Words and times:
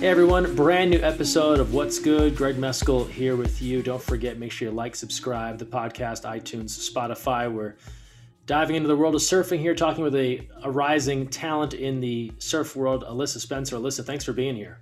Hey 0.00 0.08
everyone, 0.08 0.56
brand 0.56 0.90
new 0.90 0.98
episode 1.00 1.60
of 1.60 1.74
What's 1.74 1.98
Good. 1.98 2.34
Greg 2.34 2.56
Meskel 2.56 3.06
here 3.06 3.36
with 3.36 3.60
you. 3.60 3.82
Don't 3.82 4.02
forget, 4.02 4.38
make 4.38 4.50
sure 4.50 4.68
you 4.68 4.74
like, 4.74 4.96
subscribe 4.96 5.58
the 5.58 5.66
podcast, 5.66 6.24
iTunes, 6.24 6.90
Spotify. 6.90 7.52
We're 7.52 7.76
diving 8.46 8.76
into 8.76 8.88
the 8.88 8.96
world 8.96 9.14
of 9.14 9.20
surfing 9.20 9.58
here, 9.58 9.74
talking 9.74 10.02
with 10.02 10.14
a, 10.14 10.48
a 10.62 10.70
rising 10.70 11.28
talent 11.28 11.74
in 11.74 12.00
the 12.00 12.32
surf 12.38 12.76
world, 12.76 13.04
Alyssa 13.04 13.40
Spencer. 13.40 13.76
Alyssa, 13.76 14.02
thanks 14.02 14.24
for 14.24 14.32
being 14.32 14.56
here. 14.56 14.80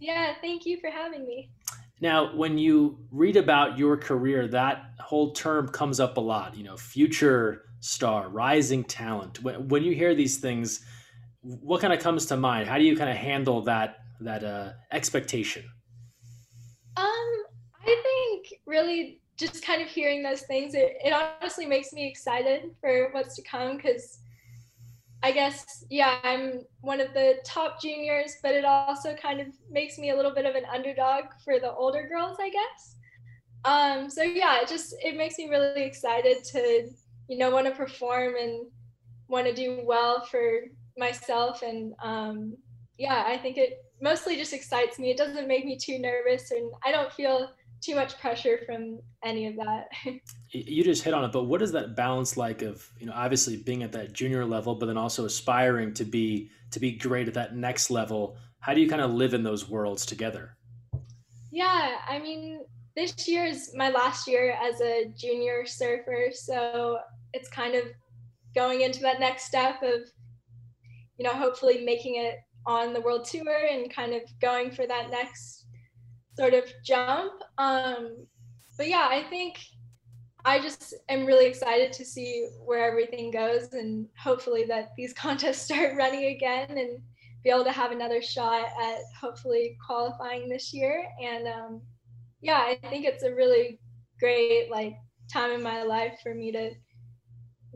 Yeah, 0.00 0.32
thank 0.40 0.64
you 0.64 0.80
for 0.80 0.88
having 0.88 1.26
me. 1.26 1.50
Now, 2.00 2.34
when 2.34 2.56
you 2.56 2.98
read 3.10 3.36
about 3.36 3.76
your 3.76 3.98
career, 3.98 4.48
that 4.48 4.92
whole 5.00 5.32
term 5.32 5.68
comes 5.68 6.00
up 6.00 6.16
a 6.16 6.20
lot. 6.20 6.56
You 6.56 6.64
know, 6.64 6.78
future 6.78 7.66
star, 7.80 8.30
rising 8.30 8.84
talent. 8.84 9.42
When, 9.42 9.68
when 9.68 9.82
you 9.84 9.94
hear 9.94 10.14
these 10.14 10.38
things, 10.38 10.80
what 11.42 11.82
kind 11.82 11.92
of 11.92 12.00
comes 12.00 12.24
to 12.26 12.38
mind? 12.38 12.70
How 12.70 12.78
do 12.78 12.84
you 12.84 12.96
kind 12.96 13.10
of 13.10 13.16
handle 13.16 13.60
that 13.64 13.98
that 14.20 14.44
uh, 14.44 14.72
expectation? 14.92 15.64
Um, 16.96 17.44
I 17.86 18.02
think 18.02 18.60
really 18.66 19.20
just 19.36 19.64
kind 19.64 19.82
of 19.82 19.88
hearing 19.88 20.22
those 20.22 20.42
things, 20.42 20.74
it, 20.74 20.96
it 21.04 21.12
honestly 21.12 21.66
makes 21.66 21.92
me 21.92 22.08
excited 22.08 22.70
for 22.80 23.10
what's 23.12 23.36
to 23.36 23.42
come 23.42 23.76
because 23.76 24.18
I 25.22 25.32
guess, 25.32 25.84
yeah, 25.90 26.18
I'm 26.22 26.60
one 26.80 27.00
of 27.00 27.12
the 27.12 27.38
top 27.44 27.80
juniors, 27.80 28.36
but 28.42 28.54
it 28.54 28.64
also 28.64 29.14
kind 29.14 29.40
of 29.40 29.48
makes 29.70 29.98
me 29.98 30.10
a 30.10 30.16
little 30.16 30.34
bit 30.34 30.46
of 30.46 30.54
an 30.54 30.64
underdog 30.72 31.24
for 31.44 31.58
the 31.58 31.72
older 31.72 32.06
girls, 32.08 32.36
I 32.40 32.50
guess. 32.50 32.96
Um, 33.64 34.10
so 34.10 34.22
yeah, 34.22 34.60
it 34.60 34.68
just 34.68 34.94
it 35.02 35.16
makes 35.16 35.38
me 35.38 35.48
really 35.48 35.82
excited 35.82 36.44
to, 36.52 36.88
you 37.28 37.38
know, 37.38 37.50
want 37.50 37.66
to 37.66 37.72
perform 37.72 38.36
and 38.36 38.66
want 39.28 39.46
to 39.46 39.54
do 39.54 39.80
well 39.84 40.24
for 40.24 40.60
myself 40.96 41.62
and 41.62 41.94
um, 42.02 42.56
yeah, 42.98 43.24
I 43.26 43.36
think 43.36 43.58
it 43.58 43.84
mostly 44.00 44.36
just 44.36 44.52
excites 44.52 44.98
me. 44.98 45.10
It 45.10 45.16
doesn't 45.16 45.48
make 45.48 45.64
me 45.64 45.76
too 45.76 45.98
nervous, 45.98 46.50
and 46.50 46.70
I 46.84 46.92
don't 46.92 47.12
feel 47.12 47.50
too 47.82 47.94
much 47.94 48.18
pressure 48.18 48.60
from 48.66 48.98
any 49.22 49.46
of 49.46 49.56
that. 49.56 49.88
you 50.50 50.82
just 50.82 51.02
hit 51.02 51.14
on 51.14 51.24
it, 51.24 51.32
but 51.32 51.44
what 51.44 51.62
is 51.62 51.72
that 51.72 51.94
balance 51.94 52.36
like 52.36 52.62
of 52.62 52.86
you 52.98 53.06
know 53.06 53.12
obviously 53.14 53.56
being 53.56 53.82
at 53.82 53.92
that 53.92 54.12
junior 54.12 54.44
level, 54.44 54.74
but 54.74 54.86
then 54.86 54.96
also 54.96 55.24
aspiring 55.24 55.92
to 55.94 56.04
be 56.04 56.50
to 56.70 56.80
be 56.80 56.92
great 56.92 57.28
at 57.28 57.34
that 57.34 57.56
next 57.56 57.90
level? 57.90 58.36
How 58.60 58.74
do 58.74 58.80
you 58.80 58.88
kind 58.88 59.02
of 59.02 59.12
live 59.12 59.34
in 59.34 59.42
those 59.42 59.68
worlds 59.68 60.06
together? 60.06 60.56
Yeah, 61.52 61.96
I 62.08 62.18
mean, 62.18 62.60
this 62.96 63.28
year 63.28 63.44
is 63.44 63.72
my 63.74 63.90
last 63.90 64.26
year 64.26 64.58
as 64.60 64.80
a 64.80 65.12
junior 65.16 65.66
surfer, 65.66 66.28
so 66.32 66.98
it's 67.32 67.48
kind 67.48 67.74
of 67.74 67.84
going 68.54 68.80
into 68.80 69.00
that 69.00 69.20
next 69.20 69.44
step 69.44 69.82
of 69.82 70.00
you 71.18 71.24
know 71.24 71.32
hopefully 71.32 71.84
making 71.84 72.16
it 72.16 72.38
on 72.66 72.92
the 72.92 73.00
world 73.00 73.24
tour 73.24 73.66
and 73.70 73.92
kind 73.92 74.12
of 74.12 74.22
going 74.40 74.70
for 74.70 74.86
that 74.86 75.10
next 75.10 75.66
sort 76.38 76.54
of 76.54 76.64
jump. 76.84 77.32
Um, 77.58 78.26
but 78.76 78.88
yeah, 78.88 79.08
I 79.10 79.24
think 79.30 79.58
I 80.44 80.60
just 80.60 80.94
am 81.08 81.26
really 81.26 81.46
excited 81.46 81.92
to 81.94 82.04
see 82.04 82.48
where 82.64 82.88
everything 82.88 83.30
goes 83.30 83.72
and 83.72 84.06
hopefully 84.18 84.64
that 84.68 84.90
these 84.96 85.12
contests 85.14 85.62
start 85.62 85.96
running 85.96 86.26
again 86.36 86.70
and 86.70 87.00
be 87.42 87.50
able 87.50 87.64
to 87.64 87.72
have 87.72 87.92
another 87.92 88.20
shot 88.20 88.66
at 88.82 88.98
hopefully 89.20 89.76
qualifying 89.84 90.48
this 90.48 90.72
year. 90.74 91.06
And 91.22 91.46
um, 91.46 91.82
yeah, 92.40 92.58
I 92.58 92.78
think 92.88 93.04
it's 93.04 93.22
a 93.22 93.34
really 93.34 93.80
great 94.18 94.68
like 94.70 94.94
time 95.32 95.50
in 95.50 95.62
my 95.62 95.82
life 95.82 96.18
for 96.22 96.34
me 96.34 96.52
to 96.52 96.70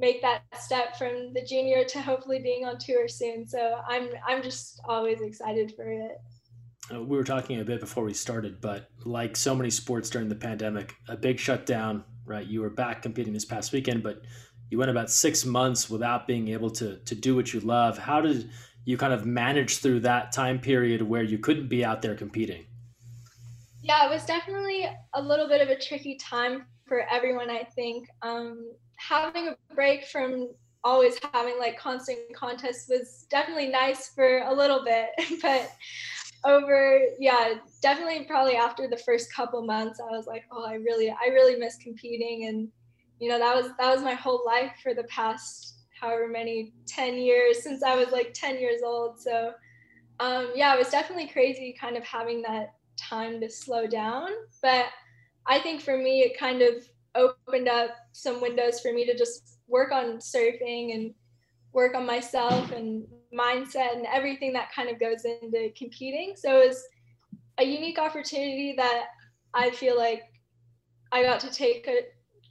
make 0.00 0.22
that 0.22 0.42
step 0.58 0.96
from 0.96 1.32
the 1.34 1.44
junior 1.44 1.84
to 1.84 2.00
hopefully 2.00 2.40
being 2.42 2.64
on 2.64 2.78
tour 2.78 3.06
soon. 3.06 3.46
So 3.46 3.80
I'm 3.86 4.08
I'm 4.26 4.42
just 4.42 4.80
always 4.88 5.20
excited 5.20 5.72
for 5.76 5.90
it. 5.90 6.18
Uh, 6.92 7.02
we 7.02 7.16
were 7.16 7.24
talking 7.24 7.60
a 7.60 7.64
bit 7.64 7.80
before 7.80 8.04
we 8.04 8.14
started, 8.14 8.60
but 8.60 8.88
like 9.04 9.36
so 9.36 9.54
many 9.54 9.70
sports 9.70 10.10
during 10.10 10.28
the 10.28 10.34
pandemic, 10.34 10.94
a 11.08 11.16
big 11.16 11.38
shutdown, 11.38 12.02
right? 12.24 12.46
You 12.46 12.62
were 12.62 12.70
back 12.70 13.02
competing 13.02 13.32
this 13.32 13.44
past 13.44 13.72
weekend, 13.72 14.02
but 14.02 14.22
you 14.70 14.78
went 14.78 14.90
about 14.90 15.10
six 15.10 15.44
months 15.44 15.88
without 15.90 16.26
being 16.26 16.48
able 16.48 16.70
to 16.70 16.96
to 16.96 17.14
do 17.14 17.36
what 17.36 17.52
you 17.52 17.60
love. 17.60 17.98
How 17.98 18.20
did 18.20 18.50
you 18.84 18.96
kind 18.96 19.12
of 19.12 19.26
manage 19.26 19.78
through 19.78 20.00
that 20.00 20.32
time 20.32 20.58
period 20.58 21.02
where 21.02 21.22
you 21.22 21.38
couldn't 21.38 21.68
be 21.68 21.84
out 21.84 22.02
there 22.02 22.14
competing? 22.14 22.64
Yeah, 23.82 24.06
it 24.06 24.10
was 24.10 24.24
definitely 24.24 24.86
a 25.14 25.22
little 25.22 25.48
bit 25.48 25.60
of 25.60 25.68
a 25.68 25.78
tricky 25.78 26.16
time 26.16 26.66
for 26.86 27.02
everyone, 27.10 27.50
I 27.50 27.62
think. 27.74 28.08
Um, 28.22 28.72
having 29.00 29.48
a 29.48 29.74
break 29.74 30.04
from 30.04 30.48
always 30.84 31.18
having 31.32 31.58
like 31.58 31.78
constant 31.78 32.18
contests 32.34 32.88
was 32.88 33.26
definitely 33.30 33.68
nice 33.68 34.10
for 34.14 34.42
a 34.46 34.54
little 34.54 34.84
bit 34.84 35.08
but 35.42 35.70
over 36.44 37.00
yeah 37.18 37.54
definitely 37.82 38.24
probably 38.24 38.56
after 38.56 38.88
the 38.88 38.96
first 38.96 39.32
couple 39.32 39.64
months 39.64 40.00
i 40.00 40.16
was 40.16 40.26
like 40.26 40.44
oh 40.52 40.64
i 40.64 40.74
really 40.74 41.10
i 41.10 41.28
really 41.28 41.58
miss 41.58 41.76
competing 41.76 42.46
and 42.46 42.68
you 43.18 43.28
know 43.28 43.38
that 43.38 43.54
was 43.54 43.72
that 43.78 43.94
was 43.94 44.02
my 44.02 44.14
whole 44.14 44.42
life 44.46 44.72
for 44.82 44.94
the 44.94 45.04
past 45.04 45.80
however 46.00 46.28
many 46.28 46.72
10 46.86 47.18
years 47.18 47.62
since 47.62 47.82
i 47.82 47.94
was 47.94 48.10
like 48.10 48.32
10 48.32 48.58
years 48.58 48.80
old 48.82 49.18
so 49.18 49.52
um, 50.20 50.50
yeah 50.54 50.74
it 50.74 50.78
was 50.78 50.88
definitely 50.90 51.28
crazy 51.28 51.74
kind 51.78 51.96
of 51.96 52.04
having 52.04 52.42
that 52.42 52.74
time 52.98 53.40
to 53.40 53.50
slow 53.50 53.86
down 53.86 54.28
but 54.62 54.86
i 55.46 55.58
think 55.58 55.82
for 55.82 55.96
me 55.96 56.20
it 56.20 56.38
kind 56.38 56.62
of 56.62 56.86
opened 57.14 57.68
up 57.68 57.90
some 58.12 58.40
windows 58.40 58.80
for 58.80 58.92
me 58.92 59.04
to 59.06 59.16
just 59.16 59.58
work 59.66 59.92
on 59.92 60.18
surfing 60.18 60.94
and 60.94 61.14
work 61.72 61.94
on 61.94 62.06
myself 62.06 62.72
and 62.72 63.04
mindset 63.36 63.94
and 63.94 64.06
everything 64.12 64.52
that 64.52 64.72
kind 64.72 64.88
of 64.88 64.98
goes 64.98 65.24
into 65.24 65.70
competing. 65.76 66.34
So 66.36 66.60
it 66.60 66.68
was 66.68 66.84
a 67.58 67.64
unique 67.64 67.98
opportunity 67.98 68.74
that 68.76 69.06
I 69.54 69.70
feel 69.70 69.96
like 69.96 70.22
I 71.12 71.22
got 71.22 71.40
to 71.40 71.50
take 71.50 71.88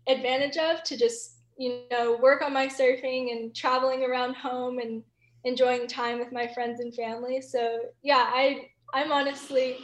advantage 0.08 0.58
of 0.58 0.84
to 0.84 0.98
just, 0.98 1.42
you 1.58 1.84
know, 1.92 2.18
work 2.22 2.42
on 2.42 2.54
my 2.54 2.68
surfing 2.68 3.32
and 3.32 3.56
traveling 3.56 4.04
around 4.04 4.36
home 4.36 4.80
and 4.80 5.04
enjoying 5.46 5.88
time 5.88 6.20
with 6.20 6.32
my 6.32 6.48
friends 6.54 6.80
and 6.80 6.94
family. 6.94 7.42
So 7.42 7.80
yeah, 8.04 8.30
I 8.34 8.70
I'm 8.94 9.12
honestly 9.12 9.78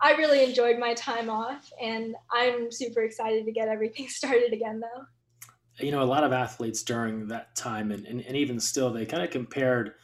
I 0.00 0.12
really 0.12 0.44
enjoyed 0.44 0.78
my 0.78 0.94
time 0.94 1.30
off, 1.30 1.72
and 1.80 2.14
I'm 2.30 2.70
super 2.70 3.02
excited 3.02 3.44
to 3.46 3.52
get 3.52 3.68
everything 3.68 4.08
started 4.08 4.52
again, 4.52 4.80
though. 4.80 5.04
You 5.84 5.92
know, 5.92 6.02
a 6.02 6.04
lot 6.04 6.24
of 6.24 6.32
athletes 6.32 6.82
during 6.82 7.28
that 7.28 7.54
time, 7.54 7.90
and, 7.92 8.06
and, 8.06 8.20
and 8.22 8.36
even 8.36 8.58
still, 8.60 8.90
they 8.90 9.04
kind 9.04 9.22
of 9.22 9.30
compared 9.30 9.94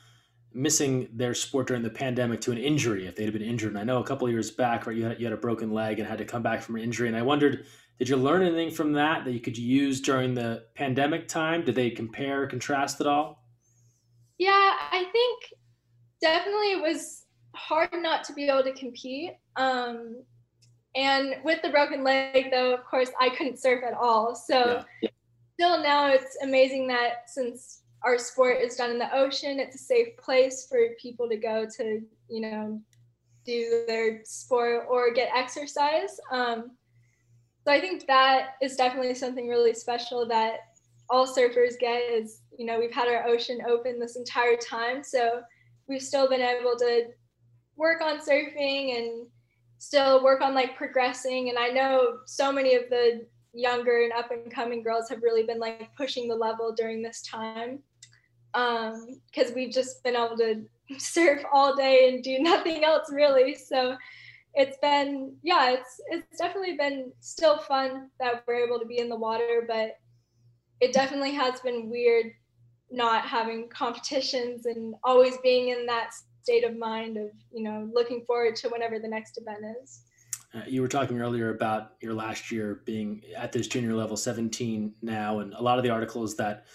missing 0.54 1.08
their 1.14 1.34
sport 1.34 1.66
during 1.66 1.82
the 1.82 1.90
pandemic 1.90 2.40
to 2.42 2.52
an 2.52 2.58
injury 2.58 3.06
if 3.06 3.16
they'd 3.16 3.24
have 3.24 3.32
been 3.32 3.42
injured. 3.42 3.70
And 3.70 3.78
I 3.78 3.84
know 3.84 3.98
a 3.98 4.04
couple 4.04 4.28
years 4.28 4.50
back, 4.50 4.86
right, 4.86 4.96
you 4.96 5.04
had, 5.04 5.18
you 5.18 5.26
had 5.26 5.32
a 5.32 5.38
broken 5.38 5.72
leg 5.72 5.98
and 5.98 6.06
had 6.06 6.18
to 6.18 6.24
come 6.26 6.42
back 6.42 6.60
from 6.60 6.76
an 6.76 6.82
injury. 6.82 7.08
And 7.08 7.16
I 7.16 7.22
wondered, 7.22 7.64
did 7.98 8.08
you 8.08 8.16
learn 8.16 8.42
anything 8.42 8.70
from 8.70 8.92
that 8.92 9.24
that 9.24 9.32
you 9.32 9.40
could 9.40 9.56
use 9.56 10.00
during 10.00 10.34
the 10.34 10.64
pandemic 10.74 11.28
time? 11.28 11.64
Did 11.64 11.74
they 11.74 11.90
compare, 11.90 12.46
contrast 12.46 13.00
at 13.00 13.06
all? 13.06 13.46
Yeah, 14.38 14.50
I 14.90 15.04
think 15.12 15.44
definitely 16.20 16.72
it 16.72 16.82
was 16.82 17.21
hard 17.54 17.90
not 17.94 18.24
to 18.24 18.32
be 18.32 18.48
able 18.48 18.62
to 18.64 18.72
compete. 18.72 19.32
Um, 19.56 20.22
and 20.94 21.36
with 21.44 21.62
the 21.62 21.70
broken 21.70 22.04
leg, 22.04 22.50
though, 22.50 22.74
of 22.74 22.84
course, 22.84 23.10
I 23.20 23.30
couldn't 23.30 23.58
surf 23.58 23.82
at 23.86 23.94
all. 23.94 24.34
So 24.34 24.84
yeah. 25.00 25.10
still 25.54 25.82
now 25.82 26.08
it's 26.08 26.36
amazing 26.42 26.86
that 26.88 27.28
since 27.30 27.82
our 28.04 28.18
sport 28.18 28.58
is 28.60 28.76
done 28.76 28.90
in 28.90 28.98
the 28.98 29.14
ocean, 29.14 29.60
it's 29.60 29.76
a 29.76 29.78
safe 29.78 30.16
place 30.18 30.66
for 30.68 30.78
people 31.00 31.28
to 31.28 31.36
go 31.36 31.66
to, 31.76 32.00
you 32.28 32.40
know, 32.40 32.80
do 33.44 33.84
their 33.86 34.22
sport 34.24 34.86
or 34.88 35.12
get 35.12 35.30
exercise. 35.34 36.20
Um, 36.30 36.72
so 37.64 37.72
I 37.72 37.80
think 37.80 38.06
that 38.06 38.54
is 38.60 38.76
definitely 38.76 39.14
something 39.14 39.48
really 39.48 39.72
special 39.72 40.26
that 40.26 40.58
all 41.08 41.26
surfers 41.26 41.78
get 41.78 42.00
is, 42.10 42.40
you 42.58 42.66
know, 42.66 42.78
we've 42.78 42.92
had 42.92 43.08
our 43.08 43.26
ocean 43.26 43.60
open 43.68 43.98
this 43.98 44.16
entire 44.16 44.56
time. 44.56 45.04
So 45.04 45.42
we've 45.86 46.02
still 46.02 46.28
been 46.28 46.40
able 46.40 46.76
to 46.78 47.08
work 47.76 48.00
on 48.00 48.18
surfing 48.18 48.96
and 48.96 49.26
still 49.78 50.22
work 50.22 50.40
on 50.40 50.54
like 50.54 50.76
progressing. 50.76 51.48
And 51.48 51.58
i 51.58 51.68
know 51.68 52.18
so 52.26 52.52
many 52.52 52.74
of 52.74 52.84
the 52.90 53.26
younger 53.52 54.02
and 54.02 54.12
up 54.12 54.30
and 54.30 54.52
coming 54.52 54.82
girls 54.82 55.08
have 55.08 55.22
really 55.22 55.42
been 55.42 55.58
like 55.58 55.90
pushing 55.96 56.28
the 56.28 56.34
level 56.34 56.72
during 56.72 57.02
this 57.02 57.22
time 57.22 57.80
because 58.52 59.48
um, 59.48 59.54
we've 59.54 59.72
just 59.72 60.02
been 60.02 60.16
able 60.16 60.36
to 60.36 60.64
surf 60.98 61.42
all 61.52 61.74
day 61.74 62.08
and 62.08 62.22
do 62.22 62.38
nothing 62.38 62.84
else 62.84 63.10
really. 63.12 63.54
So 63.54 63.96
it's 64.54 64.76
been 64.82 65.34
yeah 65.42 65.70
it's 65.70 66.00
it's 66.08 66.38
definitely 66.38 66.76
been 66.76 67.10
still 67.20 67.58
fun 67.58 68.10
that 68.20 68.44
we're 68.46 68.64
able 68.64 68.78
to 68.78 68.86
be 68.86 68.98
in 68.98 69.08
the 69.08 69.16
water 69.16 69.64
but 69.66 69.98
it 70.80 70.92
definitely 70.92 71.32
has 71.32 71.60
been 71.60 71.88
weird 71.88 72.26
not 72.90 73.24
having 73.24 73.68
competitions 73.68 74.66
and 74.66 74.94
always 75.04 75.38
being 75.42 75.68
in 75.68 75.86
that 75.86 76.10
state 76.42 76.64
of 76.64 76.76
mind 76.76 77.16
of 77.16 77.30
you 77.52 77.62
know 77.62 77.88
looking 77.92 78.24
forward 78.24 78.56
to 78.56 78.68
whenever 78.68 78.98
the 78.98 79.08
next 79.08 79.38
event 79.38 79.64
is 79.82 80.02
uh, 80.54 80.60
you 80.66 80.82
were 80.82 80.88
talking 80.88 81.20
earlier 81.20 81.54
about 81.54 81.92
your 82.00 82.12
last 82.12 82.50
year 82.50 82.82
being 82.84 83.22
at 83.36 83.52
this 83.52 83.66
junior 83.66 83.94
level 83.94 84.16
17 84.16 84.92
now 85.02 85.38
and 85.38 85.54
a 85.54 85.62
lot 85.62 85.78
of 85.78 85.84
the 85.84 85.90
articles 85.90 86.36
that 86.36 86.66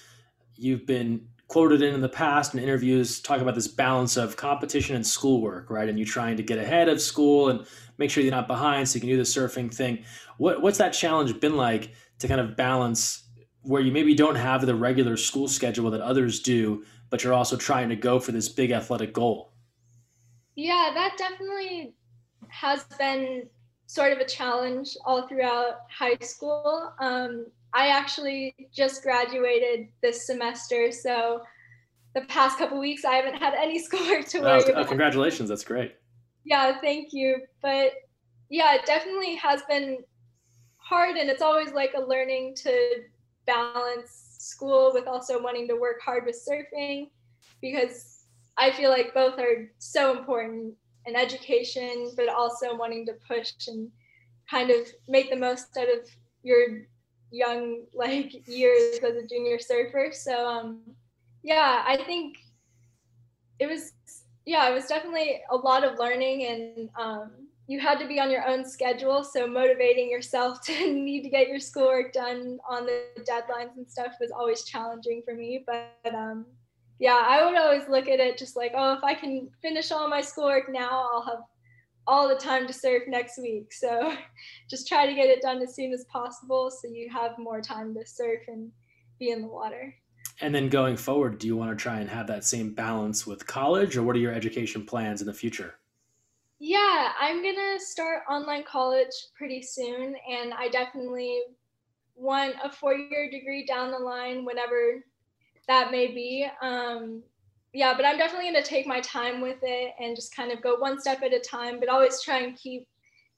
you've 0.55 0.85
been 0.85 1.27
quoted 1.47 1.81
in 1.81 1.93
in 1.93 2.01
the 2.01 2.09
past 2.09 2.53
in 2.53 2.59
interviews 2.59 3.21
talk 3.21 3.39
about 3.39 3.55
this 3.55 3.67
balance 3.67 4.17
of 4.17 4.35
competition 4.35 4.95
and 4.95 5.05
schoolwork, 5.05 5.69
right? 5.69 5.87
And 5.87 5.97
you 5.97 6.05
trying 6.05 6.37
to 6.37 6.43
get 6.43 6.59
ahead 6.59 6.89
of 6.89 7.01
school 7.01 7.49
and 7.49 7.65
make 7.97 8.11
sure 8.11 8.21
you're 8.21 8.31
not 8.31 8.47
behind 8.47 8.87
so 8.87 8.95
you 8.95 9.01
can 9.01 9.09
do 9.09 9.17
the 9.17 9.23
surfing 9.23 9.73
thing. 9.73 10.03
What 10.37 10.61
what's 10.61 10.77
that 10.77 10.91
challenge 10.91 11.39
been 11.39 11.55
like 11.55 11.93
to 12.19 12.27
kind 12.27 12.41
of 12.41 12.57
balance 12.57 13.23
where 13.61 13.81
you 13.81 13.91
maybe 13.91 14.13
don't 14.13 14.35
have 14.35 14.65
the 14.65 14.75
regular 14.75 15.17
school 15.17 15.47
schedule 15.47 15.89
that 15.91 16.01
others 16.01 16.41
do, 16.41 16.83
but 17.09 17.23
you're 17.23 17.33
also 17.33 17.55
trying 17.55 17.89
to 17.89 17.95
go 17.95 18.19
for 18.19 18.31
this 18.31 18.49
big 18.49 18.71
athletic 18.71 19.13
goal? 19.13 19.53
Yeah, 20.57 20.89
that 20.95 21.17
definitely 21.19 21.93
has 22.49 22.83
been 22.97 23.47
sort 23.85 24.11
of 24.11 24.17
a 24.17 24.25
challenge 24.25 24.97
all 25.05 25.27
throughout 25.27 25.81
high 25.95 26.17
school. 26.19 26.91
Um, 26.99 27.45
I 27.75 27.89
actually 27.89 28.55
just 28.73 29.03
graduated 29.03 29.87
this 30.01 30.25
semester, 30.25 30.91
so 30.91 31.43
the 32.15 32.21
past 32.21 32.57
couple 32.57 32.79
weeks 32.79 33.05
I 33.05 33.13
haven't 33.13 33.37
had 33.37 33.53
any 33.53 33.77
schoolwork 33.83 34.25
to 34.29 34.39
worry 34.39 34.63
oh, 34.65 34.71
about. 34.71 34.87
congratulations, 34.87 35.47
that's 35.47 35.63
great. 35.63 35.95
Yeah, 36.43 36.81
thank 36.81 37.13
you. 37.13 37.41
But 37.61 37.91
yeah, 38.49 38.73
it 38.73 38.85
definitely 38.87 39.35
has 39.35 39.61
been 39.69 39.99
hard, 40.77 41.17
and 41.17 41.29
it's 41.29 41.43
always 41.43 41.71
like 41.71 41.93
a 41.95 42.01
learning 42.01 42.55
to 42.63 43.03
balance 43.45 44.37
school 44.39 44.91
with 44.91 45.05
also 45.05 45.39
wanting 45.41 45.67
to 45.67 45.75
work 45.75 46.01
hard 46.03 46.25
with 46.25 46.35
surfing 46.35 47.09
because 47.61 48.16
I 48.57 48.71
feel 48.71 48.89
like 48.89 49.13
both 49.13 49.39
are 49.39 49.69
so 49.77 50.17
important 50.17 50.73
in 51.05 51.15
education, 51.15 52.11
but 52.15 52.29
also 52.29 52.75
wanting 52.75 53.05
to 53.05 53.13
push 53.27 53.51
and 53.67 53.89
kind 54.49 54.71
of 54.71 54.87
make 55.07 55.29
the 55.29 55.35
most 55.35 55.77
out 55.77 55.87
of 55.89 56.09
your 56.43 56.81
young 57.31 57.83
like 57.93 58.47
years 58.47 58.99
as 59.03 59.15
a 59.15 59.27
junior 59.27 59.59
surfer. 59.59 60.09
So 60.11 60.47
um, 60.47 60.81
yeah, 61.43 61.83
I 61.85 61.97
think 61.97 62.37
it 63.59 63.67
was 63.67 63.93
yeah, 64.45 64.69
it 64.69 64.73
was 64.73 64.85
definitely 64.85 65.41
a 65.51 65.55
lot 65.55 65.83
of 65.83 65.99
learning 65.99 66.45
and 66.45 66.89
um, 66.97 67.31
you 67.67 67.81
had 67.81 67.99
to 67.99 68.07
be 68.07 68.17
on 68.17 68.31
your 68.31 68.47
own 68.47 68.67
schedule. 68.67 69.23
So 69.23 69.45
motivating 69.45 70.09
yourself 70.09 70.61
to 70.65 70.93
need 70.93 71.23
to 71.23 71.29
get 71.29 71.49
your 71.49 71.59
schoolwork 71.59 72.13
done 72.13 72.59
on 72.67 72.85
the 72.85 73.03
deadlines 73.19 73.75
and 73.75 73.87
stuff 73.87 74.13
was 74.21 74.31
always 74.31 74.63
challenging 74.63 75.21
for 75.25 75.35
me. 75.35 75.65
But 75.67 76.13
um, 76.13 76.45
yeah, 76.99 77.23
I 77.27 77.45
would 77.45 77.57
always 77.57 77.87
look 77.87 78.07
at 78.07 78.19
it 78.19 78.37
just 78.37 78.55
like, 78.55 78.71
oh, 78.75 78.93
if 78.93 79.03
I 79.03 79.13
can 79.13 79.49
finish 79.61 79.91
all 79.91 80.09
my 80.09 80.21
schoolwork 80.21 80.69
now, 80.69 81.07
I'll 81.13 81.25
have 81.25 81.43
all 82.07 82.27
the 82.27 82.35
time 82.35 82.65
to 82.65 82.73
surf 82.73 83.03
next 83.07 83.37
week. 83.37 83.71
So 83.73 84.13
just 84.69 84.87
try 84.87 85.05
to 85.05 85.13
get 85.13 85.29
it 85.29 85.41
done 85.41 85.61
as 85.61 85.75
soon 85.75 85.93
as 85.93 86.05
possible 86.05 86.71
so 86.71 86.87
you 86.87 87.09
have 87.09 87.37
more 87.37 87.61
time 87.61 87.93
to 87.95 88.05
surf 88.05 88.41
and 88.47 88.71
be 89.19 89.29
in 89.29 89.41
the 89.41 89.47
water. 89.47 89.93
And 90.39 90.53
then 90.53 90.69
going 90.69 90.97
forward, 90.97 91.39
do 91.39 91.47
you 91.47 91.55
want 91.55 91.77
to 91.77 91.81
try 91.81 91.99
and 91.99 92.09
have 92.09 92.27
that 92.27 92.45
same 92.45 92.73
balance 92.73 93.25
with 93.25 93.45
college 93.45 93.97
or 93.97 94.03
what 94.03 94.15
are 94.15 94.19
your 94.19 94.33
education 94.33 94.85
plans 94.85 95.21
in 95.21 95.27
the 95.27 95.33
future? 95.33 95.75
Yeah, 96.59 97.11
I'm 97.19 97.43
going 97.43 97.55
to 97.55 97.79
start 97.79 98.23
online 98.29 98.63
college 98.63 99.13
pretty 99.35 99.61
soon 99.61 100.15
and 100.29 100.53
I 100.53 100.69
definitely 100.69 101.39
want 102.15 102.55
a 102.63 102.71
four-year 102.71 103.29
degree 103.29 103.65
down 103.65 103.91
the 103.91 103.99
line 103.99 104.43
whenever 104.43 105.03
that 105.67 105.91
may 105.91 106.07
be. 106.07 106.47
Um, 106.61 107.23
yeah, 107.73 107.93
but 107.95 108.05
I'm 108.05 108.17
definitely 108.17 108.51
going 108.51 108.63
to 108.63 108.69
take 108.69 108.87
my 108.87 109.01
time 109.01 109.41
with 109.41 109.59
it 109.61 109.93
and 109.99 110.15
just 110.15 110.35
kind 110.35 110.51
of 110.51 110.61
go 110.61 110.75
one 110.75 110.99
step 110.99 111.21
at 111.21 111.33
a 111.33 111.39
time, 111.39 111.79
but 111.79 111.89
always 111.89 112.21
try 112.21 112.39
and 112.39 112.55
keep, 112.55 112.87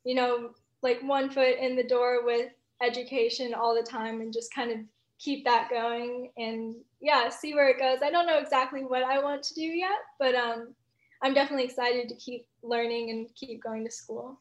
you 0.03 0.15
know, 0.15 0.51
like 0.81 1.01
one 1.01 1.29
foot 1.29 1.57
in 1.59 1.75
the 1.75 1.83
door 1.83 2.25
with 2.25 2.51
education 2.81 3.53
all 3.53 3.75
the 3.75 3.83
time 3.83 4.21
and 4.21 4.31
just 4.31 4.53
kind 4.53 4.71
of 4.71 4.77
keep 5.17 5.43
that 5.43 5.69
going 5.69 6.31
and 6.37 6.75
yeah, 7.01 7.29
see 7.29 7.53
where 7.53 7.69
it 7.69 7.79
goes. 7.79 7.99
I 8.01 8.11
don't 8.11 8.27
know 8.27 8.39
exactly 8.39 8.81
what 8.81 9.03
I 9.03 9.21
want 9.21 9.43
to 9.43 9.53
do 9.53 9.61
yet, 9.61 9.99
but 10.17 10.35
um, 10.35 10.73
I'm 11.21 11.33
definitely 11.33 11.65
excited 11.65 12.07
to 12.09 12.15
keep 12.15 12.47
learning 12.63 13.09
and 13.09 13.27
keep 13.35 13.61
going 13.61 13.83
to 13.85 13.91
school. 13.91 14.39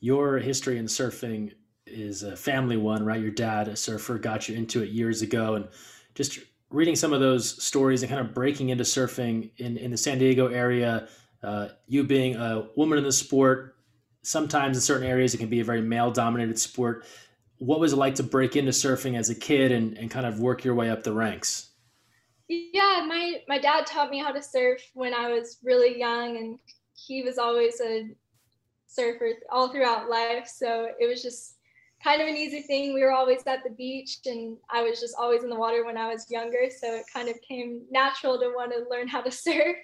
Your 0.00 0.38
history 0.38 0.78
in 0.78 0.86
surfing 0.86 1.52
is 1.86 2.22
a 2.22 2.36
family 2.36 2.76
one, 2.76 3.04
right? 3.04 3.20
Your 3.20 3.30
dad, 3.30 3.68
a 3.68 3.76
surfer, 3.76 4.18
got 4.18 4.48
you 4.48 4.56
into 4.56 4.82
it 4.82 4.90
years 4.90 5.22
ago, 5.22 5.54
and 5.54 5.68
just 6.14 6.38
reading 6.72 6.96
some 6.96 7.12
of 7.12 7.20
those 7.20 7.62
stories 7.62 8.02
and 8.02 8.10
kind 8.10 8.26
of 8.26 8.34
breaking 8.34 8.70
into 8.70 8.84
surfing 8.84 9.50
in, 9.58 9.76
in 9.76 9.90
the 9.90 9.96
San 9.96 10.18
Diego 10.18 10.48
area, 10.48 11.08
uh, 11.42 11.68
you 11.86 12.04
being 12.04 12.36
a 12.36 12.68
woman 12.76 12.98
in 12.98 13.04
the 13.04 13.12
sport, 13.12 13.76
sometimes 14.22 14.76
in 14.76 14.80
certain 14.80 15.06
areas 15.06 15.34
it 15.34 15.38
can 15.38 15.48
be 15.48 15.60
a 15.60 15.64
very 15.64 15.82
male 15.82 16.10
dominated 16.10 16.58
sport. 16.58 17.04
What 17.58 17.80
was 17.80 17.92
it 17.92 17.96
like 17.96 18.14
to 18.16 18.22
break 18.22 18.56
into 18.56 18.72
surfing 18.72 19.18
as 19.18 19.30
a 19.30 19.34
kid 19.34 19.72
and, 19.72 19.96
and 19.98 20.10
kind 20.10 20.26
of 20.26 20.40
work 20.40 20.64
your 20.64 20.74
way 20.74 20.90
up 20.90 21.02
the 21.02 21.12
ranks? 21.12 21.70
Yeah, 22.48 23.04
my, 23.06 23.40
my 23.48 23.58
dad 23.58 23.86
taught 23.86 24.10
me 24.10 24.18
how 24.18 24.32
to 24.32 24.42
surf 24.42 24.82
when 24.94 25.14
I 25.14 25.30
was 25.30 25.58
really 25.62 25.98
young, 25.98 26.36
and 26.36 26.58
he 26.94 27.22
was 27.22 27.38
always 27.38 27.80
a 27.80 28.10
surfer 28.86 29.30
all 29.50 29.68
throughout 29.70 30.10
life. 30.10 30.48
So 30.48 30.88
it 30.98 31.06
was 31.06 31.22
just 31.22 31.56
kind 32.02 32.20
of 32.20 32.28
an 32.28 32.36
easy 32.36 32.62
thing. 32.62 32.94
We 32.94 33.02
were 33.02 33.12
always 33.12 33.42
at 33.46 33.62
the 33.64 33.70
beach, 33.70 34.18
and 34.26 34.56
I 34.70 34.82
was 34.82 35.00
just 35.00 35.14
always 35.18 35.44
in 35.44 35.50
the 35.50 35.56
water 35.56 35.84
when 35.84 35.96
I 35.96 36.12
was 36.12 36.30
younger. 36.30 36.68
So 36.76 36.94
it 36.94 37.04
kind 37.12 37.28
of 37.28 37.40
came 37.42 37.82
natural 37.90 38.38
to 38.38 38.52
want 38.54 38.72
to 38.72 38.84
learn 38.90 39.08
how 39.08 39.20
to 39.22 39.30
surf. 39.30 39.76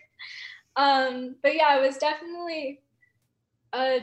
Um, 0.77 1.37
but 1.43 1.55
yeah, 1.55 1.79
it 1.79 1.87
was 1.87 1.99
definitely 1.99 2.81
uh, 3.73 3.99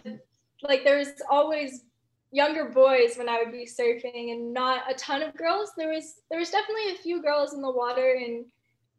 like 0.62 0.84
there 0.84 0.98
was 0.98 1.14
always 1.30 1.84
younger 2.32 2.66
boys 2.66 3.16
when 3.18 3.30
I 3.30 3.40
would 3.40 3.52
be 3.52 3.66
surfing, 3.66 4.32
and 4.32 4.54
not 4.54 4.90
a 4.90 4.94
ton 4.96 5.22
of 5.22 5.36
girls. 5.36 5.72
There 5.78 5.90
was 5.90 6.22
there 6.30 6.40
was 6.40 6.52
definitely 6.52 6.92
a 6.92 6.98
few 6.98 7.22
girls 7.22 7.54
in 7.54 7.62
the 7.62 7.72
water, 7.72 8.18
and 8.24 8.46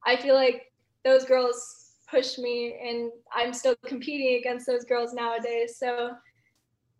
I 0.05 0.17
feel 0.17 0.35
like 0.35 0.73
those 1.05 1.25
girls 1.25 1.93
pushed 2.11 2.39
me, 2.39 2.79
and 2.83 3.11
I'm 3.35 3.53
still 3.53 3.77
competing 3.87 4.39
against 4.39 4.67
those 4.67 4.85
girls 4.85 5.13
nowadays. 5.13 5.79
So 5.79 6.13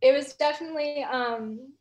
it 0.01 0.13
was 0.13 0.35
definitely 0.35 1.05
um, 1.05 1.73